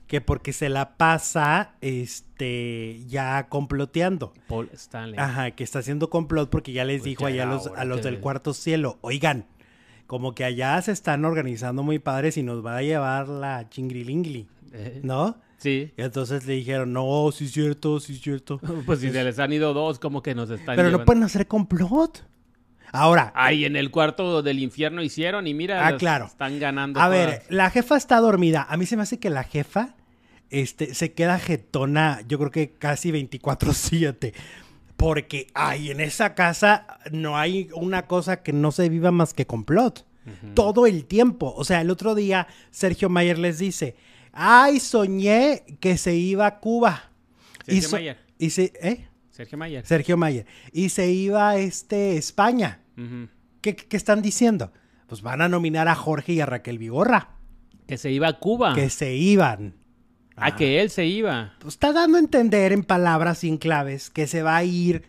[0.07, 4.33] Que porque se la pasa, este, ya comploteando.
[4.47, 5.19] Paul Stanley.
[5.19, 7.85] Ajá, que está haciendo complot porque ya les Pues dijo ya allá a los, a
[7.85, 9.45] los del cuarto cielo, oigan,
[10.09, 14.47] como que allá se están organizando muy padres y nos va a llevar la chingrilingli,
[14.73, 15.37] Eh, ¿no?
[15.57, 15.91] Sí.
[15.95, 18.59] Y entonces le dijeron, no, sí es cierto, sí es cierto.
[18.87, 21.45] Pues si se les han ido dos, como que nos están Pero no pueden hacer
[21.45, 22.25] complot.
[22.91, 26.25] Ahora, Ay, en el cuarto del infierno hicieron y mira, Ah, claro.
[26.25, 26.99] están ganando.
[26.99, 27.27] A todas.
[27.27, 28.65] ver, la jefa está dormida.
[28.67, 29.95] A mí se me hace que la jefa
[30.49, 34.33] este, se queda jetona, yo creo que casi 24-7.
[34.99, 39.47] Porque, ay, en esa casa no hay una cosa que no se viva más que
[39.47, 40.05] complot.
[40.53, 41.53] Todo el tiempo.
[41.57, 43.95] O sea, el otro día Sergio Mayer les dice,
[44.31, 47.11] ay, soñé que se iba a Cuba.
[47.65, 48.17] Sergio so- Mayer.
[48.37, 49.07] y se- ¿eh?
[49.31, 49.85] Sergio Mayer.
[49.87, 50.45] Sergio Mayer.
[50.71, 52.81] Y se iba a este, España.
[53.61, 54.71] ¿Qué, qué están diciendo?
[55.07, 57.37] Pues van a nominar a Jorge y a Raquel Vigorra.
[57.87, 58.75] Que se iba a Cuba.
[58.75, 59.75] Que se iban.
[60.41, 61.53] A que él se iba.
[61.59, 65.03] Pues está dando a entender en palabras sin claves que se va a ir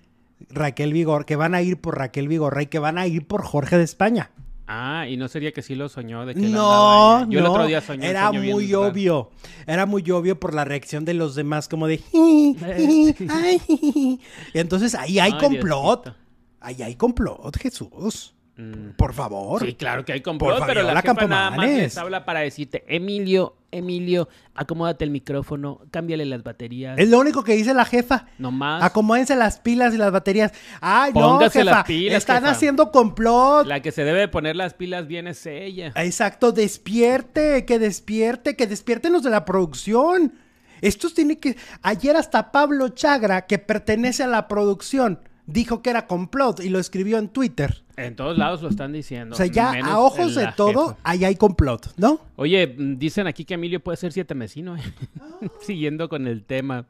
[0.49, 3.43] Raquel Vigor, que van a ir por Raquel Vigorra y que van a ir por
[3.43, 4.31] Jorge de España.
[4.73, 7.27] Ah, y no sería que sí lo soñó de que No, allá?
[7.29, 9.31] Yo el no, otro día soñé era muy obvio.
[9.67, 11.99] Era muy obvio por la reacción de los demás, como de.
[11.99, 14.21] "Ji, ji, ay, ji".
[14.55, 16.05] Y entonces ahí hay Ay, complot.
[16.05, 16.25] Diosito.
[16.61, 18.35] Ahí hay complot, Jesús.
[18.57, 18.91] Mm.
[18.97, 19.65] Por favor.
[19.67, 22.41] Sí, claro que hay complot, Por pero la Fabiola jefa nada más les habla para
[22.41, 26.99] decirte, Emilio, Emilio, acomódate el micrófono, cámbiale las baterías.
[26.99, 28.27] Es lo único que dice la jefa.
[28.39, 28.83] No más.
[28.83, 30.53] Acomódense las pilas y las baterías.
[30.81, 31.77] Ay, Póngase no, jefa.
[31.77, 32.51] las pilas, Están jefa.
[32.51, 33.67] haciendo complot.
[33.67, 35.93] La que se debe poner las pilas bien es ella.
[35.97, 40.35] Exacto, despierte, que despierte, que despierten los de la producción.
[40.81, 41.57] Estos tienen que.
[41.83, 46.79] Ayer hasta Pablo Chagra, que pertenece a la producción, dijo que era complot y lo
[46.79, 47.83] escribió en Twitter.
[48.07, 49.35] En todos lados lo están diciendo.
[49.35, 51.01] O sea, ya a ojos de todo, jefa.
[51.05, 52.21] ahí hay complot, ¿no?
[52.37, 54.77] Oye, mm, dicen aquí que Emilio puede ser siete mesino.
[54.77, 54.81] ¿eh?
[55.61, 56.87] Siguiendo con el tema.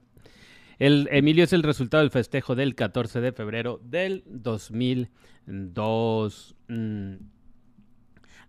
[0.78, 6.54] El Emilio es el resultado del festejo del 14 de febrero del 2002.
[6.68, 7.14] Mm.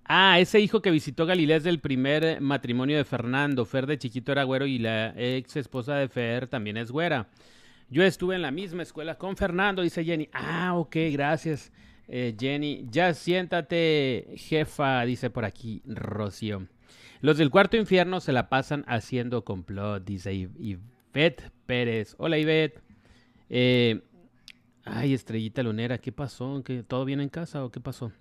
[0.06, 3.66] Ah, ese hijo que visitó Galilea es del primer matrimonio de Fernando.
[3.66, 7.28] Fer de chiquito era güero y la ex esposa de Fer también es güera.
[7.90, 10.30] Yo estuve en la misma escuela con Fernando, dice Jenny.
[10.32, 11.72] Ah, ok, gracias,
[12.12, 12.86] eh, Jenny.
[12.92, 16.68] Ya siéntate, jefa, dice por aquí Rocío.
[17.22, 22.16] Los del cuarto infierno se la pasan haciendo complot, dice Iv- Ivette Pérez.
[22.18, 22.80] Hola, Ivette.
[23.50, 24.02] Eh,
[24.86, 26.62] ay, Estrellita Lunera, ¿qué pasó?
[26.64, 28.12] ¿Qué, ¿Todo bien en casa o qué pasó?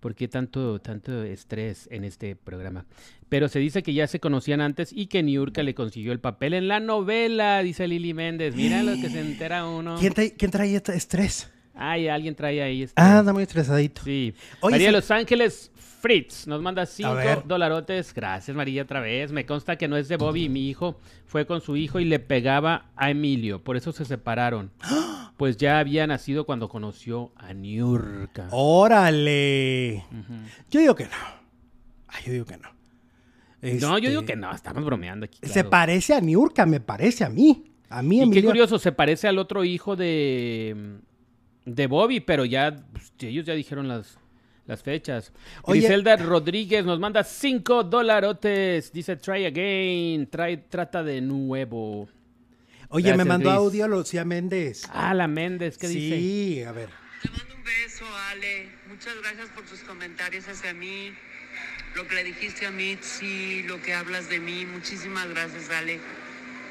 [0.00, 2.86] ¿Por qué tanto, tanto estrés en este programa?
[3.28, 6.54] Pero se dice que ya se conocían antes y que Niurka le consiguió el papel
[6.54, 8.54] en la novela, dice Lili Méndez.
[8.56, 9.96] Mira lo que se entera uno.
[10.00, 11.52] ¿Quién, trae, quién trae este estrés?
[11.74, 12.82] Ay, alguien trae ahí.
[12.82, 13.00] Este...
[13.00, 14.02] Ah, anda muy estresadito.
[14.02, 14.34] Sí.
[14.60, 17.42] Oye, María de Los Ángeles Fritz nos manda A 5 ver.
[17.46, 18.12] dolarotes.
[18.14, 19.32] Gracias, María, otra vez.
[19.32, 20.48] Me consta que no es de Bobby.
[20.48, 23.62] Mi hijo fue con su hijo y le pegaba a Emilio.
[23.62, 24.70] Por eso se separaron.
[25.36, 28.48] Pues ya había nacido cuando conoció a Niurka.
[28.50, 30.04] ¡Órale!
[30.70, 31.10] Yo digo que no.
[32.08, 32.68] Ay, yo digo que no.
[33.62, 34.52] No, yo Este, digo que no.
[34.52, 35.38] Estamos bromeando aquí.
[35.42, 37.72] Se parece a Niurka, me parece a mí.
[37.88, 38.50] A mí, Y qué Emilio.
[38.50, 40.98] curioso, se parece al otro hijo de,
[41.64, 44.18] de Bobby, pero ya pues, ellos ya dijeron las,
[44.66, 45.32] las fechas.
[45.62, 48.92] Oye- Griselda Rodríguez nos manda 5 dolarotes.
[48.92, 50.26] Dice, try again.
[50.28, 52.08] Try, trata de nuevo.
[52.92, 53.58] Oye, Gracias, me mandó Gris.
[53.58, 54.82] audio Lucía Méndez.
[54.92, 56.66] Ah, la Méndez, ¿qué sí, dice?
[56.66, 56.88] a ver.
[57.22, 58.68] Te mando un beso, Ale.
[58.88, 61.12] Muchas gracias por tus comentarios hacia mí.
[61.94, 64.64] Lo que le dijiste a Mitzi, lo que hablas de mí.
[64.66, 66.00] Muchísimas gracias, Ale.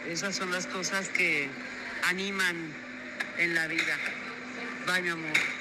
[0.10, 1.48] Esas son las cosas que
[2.10, 2.56] animan
[3.38, 3.96] en la vida.
[4.90, 5.59] Bye, mi amor.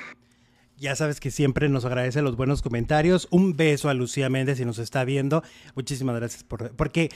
[0.81, 3.27] Ya sabes que siempre nos agradece los buenos comentarios.
[3.33, 5.43] Un beso a Lucía Méndez si nos está viendo.
[5.75, 6.71] Muchísimas gracias por...
[6.77, 7.09] Porque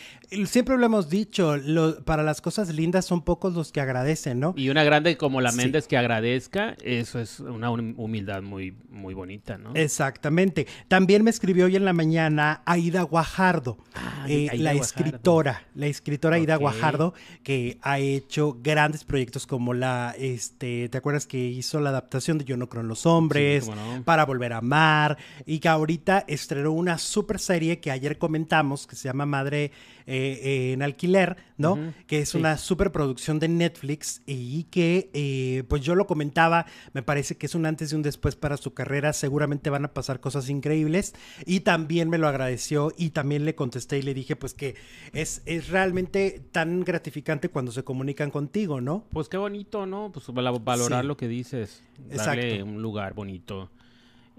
[0.47, 4.53] siempre lo hemos dicho, lo- para las cosas lindas son pocos los que agradecen, ¿no?
[4.57, 5.59] Y una grande como la Sí.
[5.59, 9.75] Méndez que agradezca, eso es una hum- humildad muy, muy bonita, ¿no?
[9.75, 10.67] Exactamente.
[10.89, 14.83] También me escribió hoy en la mañana Aida Guajardo, Ah, eh, Aida la Guajardo.
[15.07, 16.57] escritora, la escritora Aida.
[16.57, 22.39] Guajardo, que ha hecho grandes proyectos como la, este, ¿te acuerdas que hizo la adaptación
[22.39, 23.52] de Yo no creo en los hombres?
[23.61, 24.03] No.
[24.05, 28.97] Para volver a amar, y que ahorita estrenó una super serie que ayer comentamos, que
[28.97, 29.73] se llama Madre
[30.07, 31.79] eh, eh, en Alquiler, ¿no?
[32.07, 32.39] Que es sí.
[32.39, 37.55] una superproducción de Netflix y que, eh, pues yo lo comentaba, me parece que es
[37.55, 41.15] un antes y un después para su carrera, seguramente van a pasar cosas increíbles
[41.47, 44.75] y también me lo agradeció y también le contesté y le dije pues que
[45.13, 49.05] es, es realmente tan gratificante cuando se comunican contigo, ¿no?
[49.13, 50.11] Pues qué bonito, ¿no?
[50.13, 51.09] Pues val- valorar Sí.
[51.09, 52.65] lo que dices, darle Exacto.
[52.73, 53.71] un lugar bonito.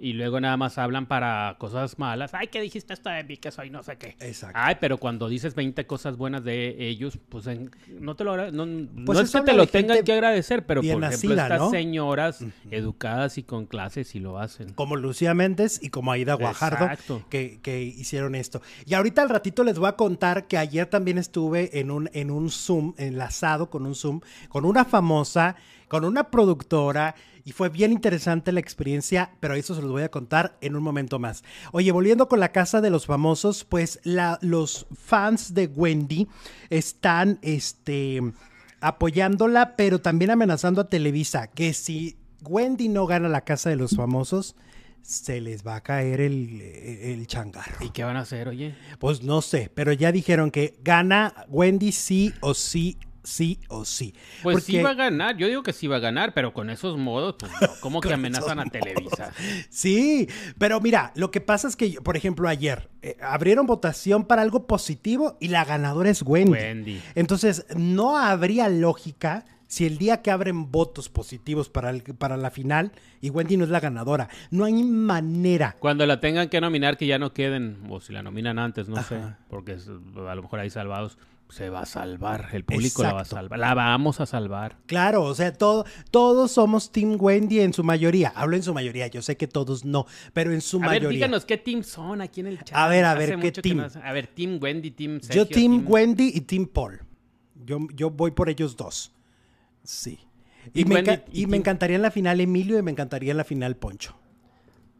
[0.03, 2.33] Y luego nada más hablan para cosas malas.
[2.33, 3.37] Ay, ¿qué dijiste esto de mí?
[3.37, 4.17] Que soy no sé qué.
[4.19, 4.59] Exacto.
[4.61, 8.65] Ay, pero cuando dices 20 cosas buenas de ellos, pues en- no te lo no,
[8.65, 11.59] no Pues es eso que te lo tengan que agradecer, pero por ejemplo nacida, estas
[11.59, 11.69] ¿no?
[11.71, 12.39] señoras
[12.69, 14.73] educadas y con clases y lo hacen.
[14.73, 17.23] como Lucía Méndez y como Aida Guajardo Exacto.
[17.29, 18.61] que, que hicieron esto.
[18.85, 22.29] Y ahorita al ratito les voy a contar que ayer también estuve en un, en
[22.29, 25.55] un Zoom, enlazado con un Zoom, con una famosa,
[25.87, 27.15] con una productora.
[27.45, 30.83] Y fue bien interesante la experiencia, pero eso se los voy a contar en un
[30.83, 31.43] momento más.
[31.73, 36.27] Oye, volviendo con la casa de los famosos, pues la- los fans de Wendy
[36.69, 38.21] están este,
[38.79, 43.95] apoyándola, pero también amenazando a Televisa, que si Wendy no gana la casa de los
[43.95, 44.55] famosos,
[45.01, 47.85] se les va a caer el, el changarro.
[47.85, 48.73] ¿Y qué van a hacer, oye?
[48.99, 54.13] Pues no sé, pero ya dijeron que gana Wendy sí o sí, sí o sí.
[54.41, 56.69] Pues sí Porque- va a ganar, yo digo que sí va a ganar, pero con
[56.69, 59.31] esos modos, pues no, ¿cómo que amenazan a Televisa?
[59.69, 64.41] Sí, pero mira, lo que pasa es que, por ejemplo, ayer eh, abrieron votación para
[64.41, 66.51] algo positivo y la ganadora es Wendy.
[66.51, 67.01] Wendy.
[67.15, 72.51] Entonces, no habría lógica si el día que abren votos positivos para, el- para la
[72.51, 74.29] final y Wendy no es la ganadora.
[74.51, 75.77] No hay manera.
[75.79, 79.01] Cuando la tengan que nominar, que ya no queden, o si la nominan antes, no
[79.01, 79.19] sé,
[79.49, 81.17] porque es- a lo mejor hay salvados,
[81.53, 84.77] se va a salvar, el público la va a salvar, la vamos a salvar.
[84.87, 88.29] Claro, o sea, todo, todos somos Team Wendy en su mayoría.
[88.35, 91.09] Hablo en su mayoría, yo sé que todos no, pero en su A ver, mayoría.
[91.09, 92.75] díganos qué team son aquí en el chat.
[92.77, 93.79] A ver, a ver, Hace ¿qué team?
[94.03, 95.43] a ver, Team Wendy, Team Sergio.
[95.43, 97.01] yo Team Wendy y Team Paul.
[97.65, 99.13] Yo, yo voy por ellos dos.
[99.83, 100.19] Sí.
[100.73, 103.31] Y, me, Wendy enca- y y me encantaría en la final Emilio y me encantaría
[103.31, 104.15] en la final Poncho.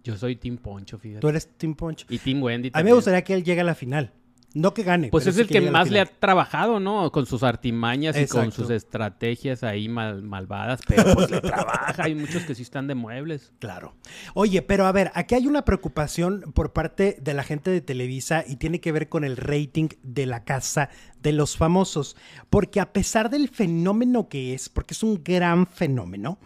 [0.03, 1.21] Yo soy Team Poncho, fíjate.
[1.21, 2.05] Tú eres Team Poncho.
[2.09, 2.85] Y Team Wendy A mí también.
[2.87, 4.11] me gustaría que él llegue a la final.
[4.55, 5.09] No que gane.
[5.09, 7.11] Pues es sí el que más le ha trabajado, ¿no?
[7.11, 11.95] Con sus artimañas y con sus estrategias ahí mal- malvadas, pero pues le trabaja.
[12.03, 13.51] Hay muchos que sí están de muebles.
[13.57, 13.95] Claro.
[14.35, 18.43] Oye, pero a ver, aquí hay una preocupación por parte de la gente de Televisa
[18.47, 20.89] y tiene que ver con el rating de la casa
[21.21, 22.15] de los famosos.
[22.51, 26.37] Porque a pesar del fenómeno que es, porque es un gran fenómeno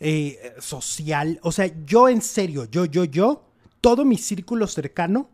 [0.00, 3.44] eh, social, o sea, yo en serio, yo, yo, yo,
[3.80, 5.30] todo mi círculo cercano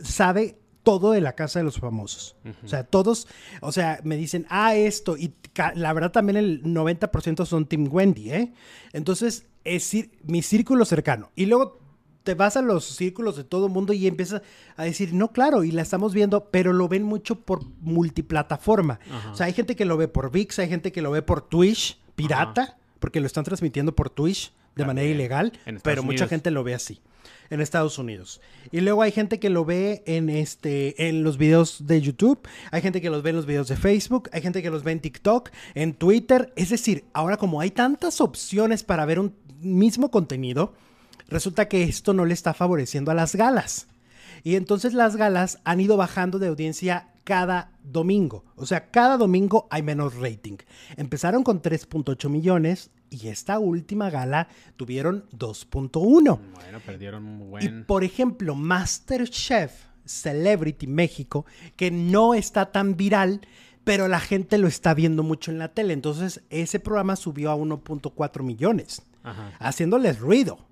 [0.00, 0.57] sabe
[0.88, 2.34] todo de la casa de los famosos.
[2.64, 3.28] O sea, todos,
[3.60, 5.34] o sea, me dicen, ah, esto, y
[5.74, 8.54] la verdad también el 90% son Team Wendy, ¿eh?
[8.94, 11.30] Entonces, es mi círculo cercano.
[11.36, 11.78] Y luego
[12.22, 14.40] te vas a los círculos de todo el mundo y empiezas
[14.76, 18.98] a decir, no, claro, y la estamos viendo, pero lo ven mucho por multiplataforma.
[19.30, 21.42] O sea, hay gente que lo ve por VIX, hay gente que lo ve por
[21.42, 26.64] Twitch, pirata, porque lo están transmitiendo por Twitch de manera ilegal, pero mucha gente lo
[26.64, 27.02] ve así
[27.50, 28.40] en Estados Unidos.
[28.70, 32.40] Y luego hay gente que lo ve en este en los videos de YouTube,
[32.70, 34.92] hay gente que los ve en los videos de Facebook, hay gente que los ve
[34.92, 40.10] en TikTok, en Twitter, es decir, ahora como hay tantas opciones para ver un mismo
[40.10, 40.74] contenido,
[41.28, 43.88] resulta que esto no le está favoreciendo a las galas.
[44.44, 48.46] Y entonces las galas han ido bajando de audiencia cada domingo.
[48.56, 50.56] O sea, cada domingo hay menos rating.
[50.96, 54.48] Empezaron con 3.8 millones y esta última gala
[54.78, 56.22] tuvieron 2.1.
[56.54, 57.62] Bueno, perdieron un buen...
[57.62, 59.72] Y por ejemplo, MasterChef
[60.06, 61.44] Celebrity México,
[61.76, 63.42] que no está tan viral,
[63.84, 65.92] pero la gente lo está viendo mucho en la tele.
[65.92, 69.02] Entonces, ese programa subió a 1.4 millones,
[69.58, 70.66] haciéndoles ruido.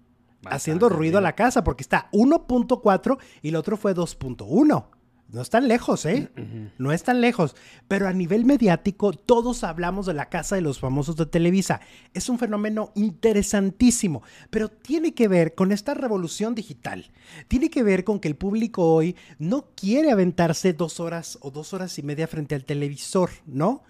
[0.50, 4.86] haciendo ruido a la casa, porque está 1.4 y el otro fue 2.1.
[5.28, 6.30] No es tan lejos, ¿eh?
[6.78, 7.56] No es tan lejos.
[7.88, 11.80] Pero a nivel mediático, todos hablamos de la Casa de los Famosos de Televisa.
[12.14, 17.10] Es un fenómeno interesantísimo, pero tiene que ver con esta revolución digital.
[17.48, 21.74] Tiene que ver con que el público hoy no quiere aventarse dos horas o dos
[21.74, 23.82] horas y media frente al televisor, ¿no?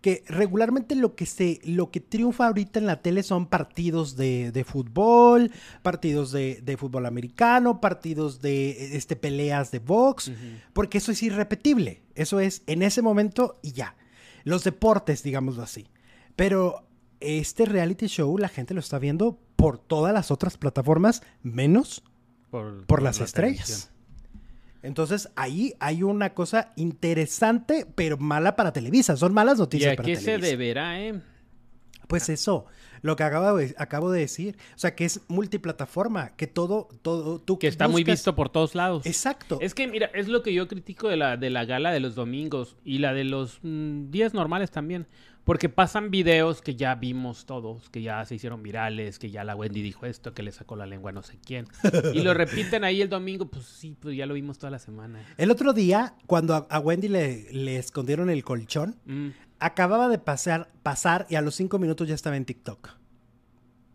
[0.00, 4.64] Que regularmente lo que se, lo que triunfa ahorita en la tele son partidos de,
[4.66, 5.50] fútbol,
[5.82, 10.32] partidos de, fútbol americano, partidos de este, peleas de box,
[10.72, 12.02] porque eso es irrepetible.
[12.14, 13.96] Eso es en ese momento y ya.
[14.44, 15.88] Los deportes, digámoslo así.
[16.34, 16.86] Pero
[17.20, 22.02] este reality show la gente lo está viendo por todas las otras plataformas, menos
[22.50, 23.92] por, las estrellas.
[24.82, 29.16] Entonces ahí hay una cosa interesante, pero mala para Televisa.
[29.16, 31.20] Son malas noticias ¿Y a qué se deberá, eh?
[32.06, 32.66] Pues eso,
[33.02, 34.56] lo que acabo de, acabo de decir.
[34.74, 38.74] O sea, que es multiplataforma, que todo, todo, tú Que está muy visto por todos
[38.74, 39.06] lados.
[39.06, 39.58] Exacto.
[39.60, 42.14] Es que, mira, es lo que yo critico de la, de la gala de los
[42.14, 45.06] domingos y la de los mm, días normales también.
[45.44, 49.56] Porque pasan videos que ya vimos todos, que ya se hicieron virales, que ya la
[49.56, 51.66] Wendy dijo esto, que le sacó la lengua a no sé quién.
[52.14, 55.24] Y lo repiten ahí el domingo, pues sí, pues ya lo vimos toda la semana.
[55.38, 59.28] El otro día, cuando a, Wendy le, le, escondieron el colchón, mm.
[59.58, 63.00] acababa de pasar, pasar y a los cinco minutos ya estaba en TikTok.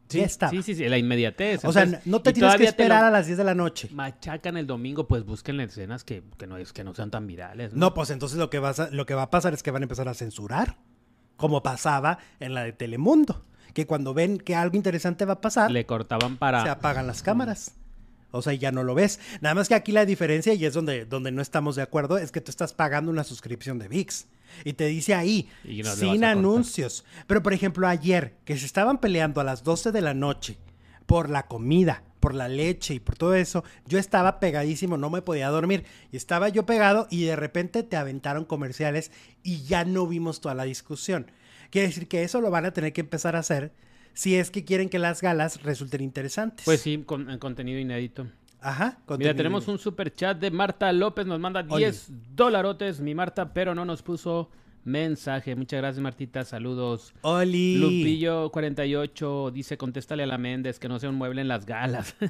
[0.07, 0.49] Sí, está.
[0.49, 1.65] Sí, sí, sí, la inmediatez.
[1.65, 3.89] O sea, no te tienes que esperar a las 10 de la noche.
[3.91, 7.73] Machacan el domingo, pues busquen escenas que, que, no, que no sean tan virales.
[7.73, 7.93] ¿no?
[7.93, 10.07] pues entonces lo que, vas lo que va a pasar es que van a empezar
[10.07, 10.77] a censurar
[11.37, 15.71] como pasaba en la de Telemundo, que cuando ven que algo interesante va a pasar,
[15.71, 16.63] le cortaban para...
[16.63, 17.73] Se apagan las cámaras.
[18.31, 19.19] O sea, ya no lo ves.
[19.39, 22.31] Nada más que aquí la diferencia, y es donde, donde no estamos de acuerdo, es
[22.31, 24.27] que tú estás pagando una suscripción de VIX.
[24.63, 25.49] Y te dice ahí,
[25.95, 27.05] sin anuncios.
[27.27, 30.57] Pero, por ejemplo, ayer, que se estaban peleando a las 12 de la noche
[31.05, 35.21] por la comida, por la leche y por todo eso, yo estaba pegadísimo, no me
[35.21, 35.85] podía dormir.
[36.11, 39.11] Y estaba yo pegado y de repente te aventaron comerciales
[39.43, 41.29] y ya no vimos toda la discusión.
[41.69, 43.73] Quiere decir que eso lo van a tener que empezar a hacer
[44.13, 46.65] si es que quieren que las galas resulten interesantes.
[46.65, 48.25] Pues sí, con, en contenido inédito.
[48.59, 48.97] Ajá.
[49.19, 53.75] Mira, tenemos un super chat de Marta López, nos manda 10 dolarotes, mi Marta, pero
[53.75, 54.49] no nos puso
[54.85, 55.55] mensaje.
[55.55, 56.45] Muchas gracias, Martita.
[56.45, 57.13] Saludos.
[57.21, 57.77] Oli.
[57.79, 62.15] Lupillo48 dice: contéstale a la Méndez que no sea un mueble en las galas.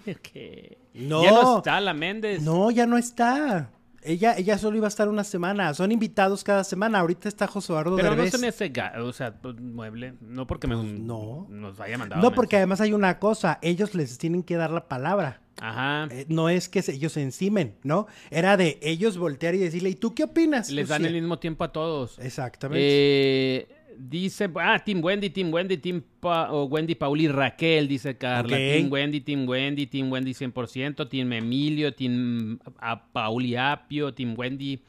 [0.93, 1.23] No.
[1.23, 2.41] Ya no está la Méndez.
[2.41, 3.69] No, ya no está.
[4.01, 5.73] Ella, ella solo iba a estar una semana.
[5.73, 6.99] Son invitados cada semana.
[6.99, 10.13] Ahorita está José Eduardo Pero no se me hace, o sea, pues, mueble.
[10.21, 11.47] No porque me, no.
[11.49, 12.21] nos haya mandado.
[12.21, 13.59] No, porque además hay una cosa.
[13.61, 15.41] Ellos les tienen que dar la palabra.
[15.61, 16.07] Ajá.
[16.11, 18.07] Eh, no es que ellos se encimen, ¿no?
[18.29, 20.69] Era de ellos voltear y decirle, ¿y tú qué opinas?
[20.71, 22.19] Les dan el mismo tiempo a todos.
[22.19, 22.79] Exactamente.
[22.81, 28.55] Eh, dice, ah, Team Wendy, Team Wendy, Team o Wendy Pauli Raquel, dice Carla.
[28.55, 34.81] Team Wendy, Team Wendy, Team Wendy 100%, Team Emilio, Team a Pauli Apio, Team Wendy.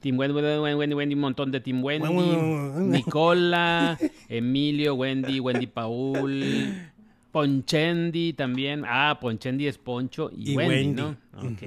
[0.00, 2.08] Team Wendy, Wendy, Wendy, Wendy, un montón de Team Wendy.
[2.08, 3.98] Nicola,
[4.28, 6.90] Emilio, Wendy, Wendy Paul.
[7.32, 8.84] Ponchendi también.
[8.86, 11.16] Ah, Ponchendi es Poncho y, Wendy, ¿no?
[11.36, 11.62] Ok.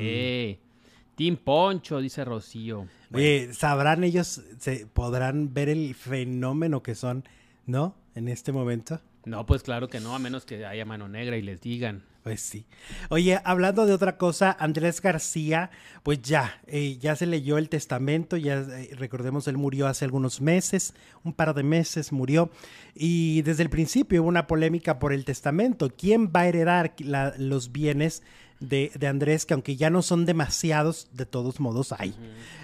[1.15, 2.87] Team Poncho, dice Rocío.
[3.13, 7.23] Oye, sabrán ellos, se podrán ver el fenómeno que son,
[7.65, 7.95] ¿no?
[8.15, 8.99] En este momento.
[9.25, 12.03] No, pues claro que no, a menos que haya mano negra y les digan.
[12.23, 12.65] Pues sí.
[13.09, 15.71] Oye, hablando de otra cosa, Andrés García,
[16.03, 20.39] pues ya, eh, ya se leyó el testamento, ya eh, recordemos, él murió hace algunos
[20.39, 20.93] meses,
[21.23, 22.51] un par de meses murió,
[22.93, 25.89] y desde el principio hubo una polémica por el testamento.
[25.89, 26.93] ¿Quién va a heredar
[27.39, 28.21] los bienes
[28.61, 32.15] de, Andrés, que aunque ya no son demasiados, de todos modos hay.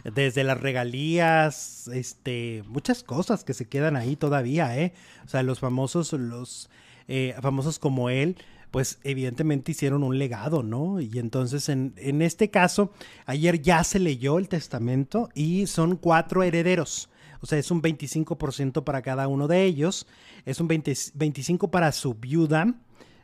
[0.03, 4.93] Desde las regalías, este, muchas cosas que se quedan ahí todavía, ¿eh?
[5.25, 6.69] O sea, los famosos, los
[7.07, 8.37] eh, famosos como él,
[8.71, 11.01] pues evidentemente hicieron un legado, ¿no?
[11.01, 12.91] Y entonces en, en este caso,
[13.25, 17.09] ayer ya se leyó el testamento y son cuatro herederos.
[17.41, 20.07] O sea, es un 25% para cada uno de ellos.
[20.45, 22.75] Es un 20 25% para su viuda,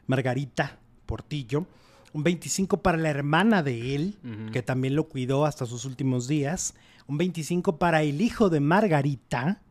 [0.07, 1.65] Margarita Portillo.
[2.13, 4.17] Un 25% para la hermana de él,
[4.51, 6.75] que también lo cuidó hasta sus últimos días.
[7.07, 9.61] Un 25% para el hijo de Margarita.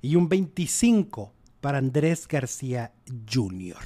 [0.00, 1.30] Y un 25%
[1.60, 2.92] para Andrés García
[3.32, 3.76] Jr.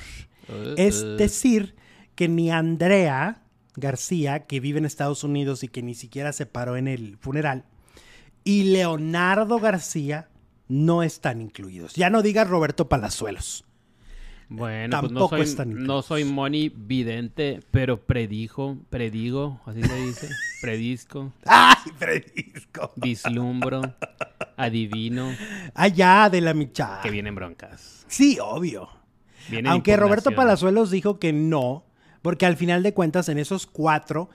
[0.77, 1.17] Es Uh, uh.
[1.17, 1.75] decir,
[2.15, 3.43] que ni Andrea
[3.75, 7.65] García, que vive en Estados Unidos y que ni siquiera se paró en el funeral,
[8.45, 10.29] y Leonardo García
[10.69, 11.95] no están incluidos.
[11.95, 13.65] Ya no digas Roberto Palazuelos.
[14.49, 19.97] Bueno, pues no Tampoco soy, están no soy Moni vidente, pero predijo, predigo, así se
[19.97, 20.29] dice,
[20.61, 22.93] predisco, ¡Ay, Fredisco!
[22.95, 23.83] vislumbro,
[24.57, 25.33] adivino,
[25.75, 27.01] Allá de la micha.
[27.03, 28.05] que vienen broncas.
[28.07, 28.89] Sí, obvio.
[29.49, 30.31] Vienen Aunque Roberto.
[30.33, 31.85] Palazuelos dijo que no,
[32.23, 34.31] porque al final de cuentas en esos cuatro,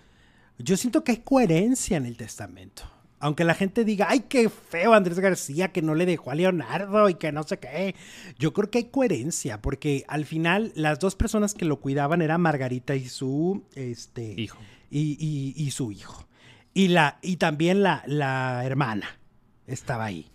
[0.58, 2.84] yo siento que hay coherencia en el testamento.
[3.22, 7.08] Aunque la gente diga, ay, qué feo Andrés García que no le dejó a Leonardo
[7.08, 7.96] y que no sé qué.
[8.40, 12.42] Yo creo que hay coherencia, porque al final las dos personas que lo cuidaban eran
[12.42, 14.58] Margarita y su este, Hijo.
[14.90, 16.28] Y, y- y su hijo.
[16.74, 19.06] Y, la, y también la, la hermana
[19.68, 20.28] estaba ahí.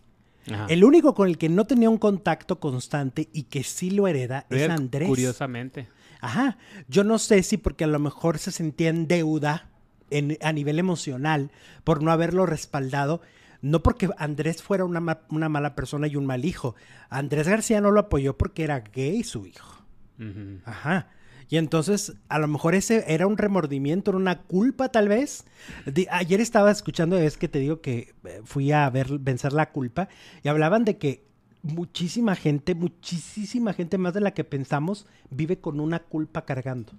[0.50, 0.66] Ajá.
[0.68, 4.46] El único con el que no tenía un contacto constante y que sí lo hereda
[4.48, 5.08] es Andrés.
[5.08, 5.88] Curiosamente.
[6.20, 6.56] Ajá.
[6.88, 9.70] Yo no sé si porque a lo mejor se sentía en deuda
[10.10, 11.50] en- a nivel emocional
[11.84, 13.20] por no haberlo respaldado.
[13.62, 16.74] No porque Andrés fuera una, ma- una mala persona y un mal hijo.
[17.08, 19.82] Andrés García no lo apoyó porque era gay su hijo.
[20.64, 21.08] Ajá.
[21.48, 25.44] Y entonces, a lo mejor ese era un remordimiento, era una culpa tal vez.
[26.10, 30.08] Ayer estaba escuchando, es que te digo que eh, fui a ver vencer la culpa
[30.42, 31.24] y hablaban de que
[31.62, 36.92] muchísima gente, muchísima gente más de la que pensamos vive con una culpa cargando.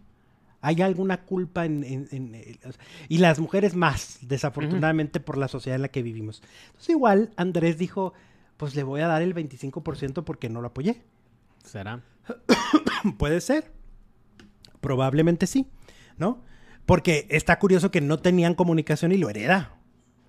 [0.68, 1.84] Hay alguna culpa en...
[1.84, 2.59] en- en- eh,
[3.07, 6.41] y las mujeres más, desafortunadamente, por la sociedad en la que vivimos.
[6.68, 8.13] Entonces igual Andrés dijo,
[8.57, 11.01] pues le voy a dar el 25% porque no lo apoyé.
[11.63, 12.01] ¿Será?
[13.18, 13.72] Puede ser.
[14.82, 15.68] Probablemente sí,
[16.18, 16.43] ¿no?
[16.86, 19.74] Porque está curioso que no tenían comunicación y lo hereda.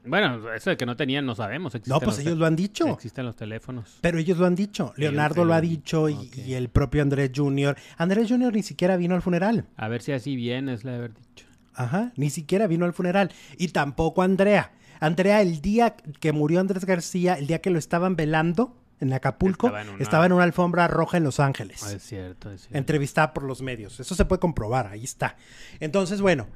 [0.09, 1.75] Bueno, eso de que no tenían no sabemos.
[1.87, 2.87] No, pues los ellos lo han dicho.
[2.89, 3.99] Existen los teléfonos.
[4.01, 4.93] Pero ellos lo han dicho.
[4.97, 7.77] Leonardo lo ha dicho y, el propio Andrés Jr.
[7.97, 8.53] Andrés Jr.
[8.53, 9.67] ni siquiera vino al funeral.
[9.77, 11.47] A ver si así bien es la de haber dicho.
[11.75, 13.31] Ajá, ni siquiera vino al funeral.
[13.57, 14.73] Y tampoco Andrea.
[15.01, 19.69] Andrea, el día que murió Andrés García, el día que lo estaban velando en Acapulco,
[19.69, 21.85] Estaba en una- estaba en una alfombra roja en Los Ángeles.
[21.85, 22.77] Ah, es cierto, es cierto.
[22.79, 24.01] entrevistada por los medios.
[24.01, 25.37] Eso se puede comprobar, ahí está.
[25.79, 26.49] Entonces, bueno,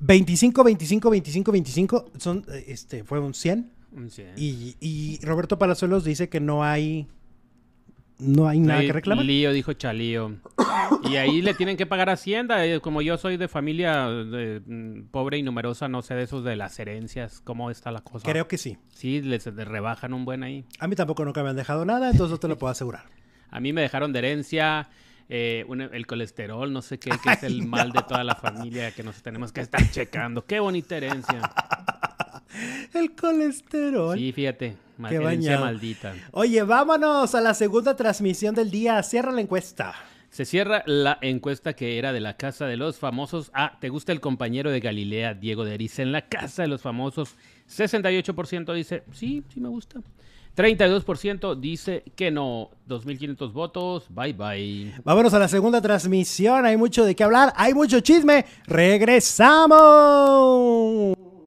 [0.00, 3.70] 25, 25, 25, 25, son, eh, este, fue un 100.
[3.92, 4.32] Un cien.
[4.36, 7.08] Y, y Roberto Palazuelos dice que no hay,
[8.18, 9.24] no hay nada que reclamar.
[9.24, 10.36] Lío dijo Chalío.
[11.10, 12.64] Y ahí le tienen que pagar Hacienda.
[12.64, 16.44] eh, Como yo soy de familia de, mm, pobre y numerosa, no sé de esos
[16.44, 18.30] de las herencias, cómo está la cosa.
[18.30, 18.78] Creo que sí.
[18.94, 20.64] Sí, les rebajan un buen ahí.
[20.78, 23.04] A mí tampoco nunca me han dejado nada, entonces no te lo puedo asegurar.
[23.50, 24.88] A mí me dejaron de herencia
[25.30, 28.90] eh, un- el colesterol, no sé qué, que es el mal de toda la familia
[28.92, 30.44] que nos tenemos que estar checando.
[30.44, 31.40] Qué bonita herencia.
[32.92, 34.18] El colesterol.
[34.18, 34.76] Sí, fíjate.
[35.08, 36.14] Qué herencia maldita.
[36.32, 39.02] Oye, vámonos a la segunda transmisión del día.
[39.02, 39.94] Cierra la encuesta.
[40.30, 43.50] Se cierra la encuesta que era de la Casa de los Famosos.
[43.54, 46.82] Ah, ¿te gusta el compañero de Galilea, Diego de Erice, en la Casa de los
[46.82, 47.36] Famosos?
[47.68, 50.00] 68% dice, sí, sí me gusta.
[50.56, 52.70] 32% dice que no.
[52.88, 54.94] 2.500 votos, bye bye.
[55.04, 56.66] Vámonos a la segunda transmisión.
[56.66, 58.44] Hay mucho de qué hablar, hay mucho chisme.
[58.66, 61.16] Regresamos.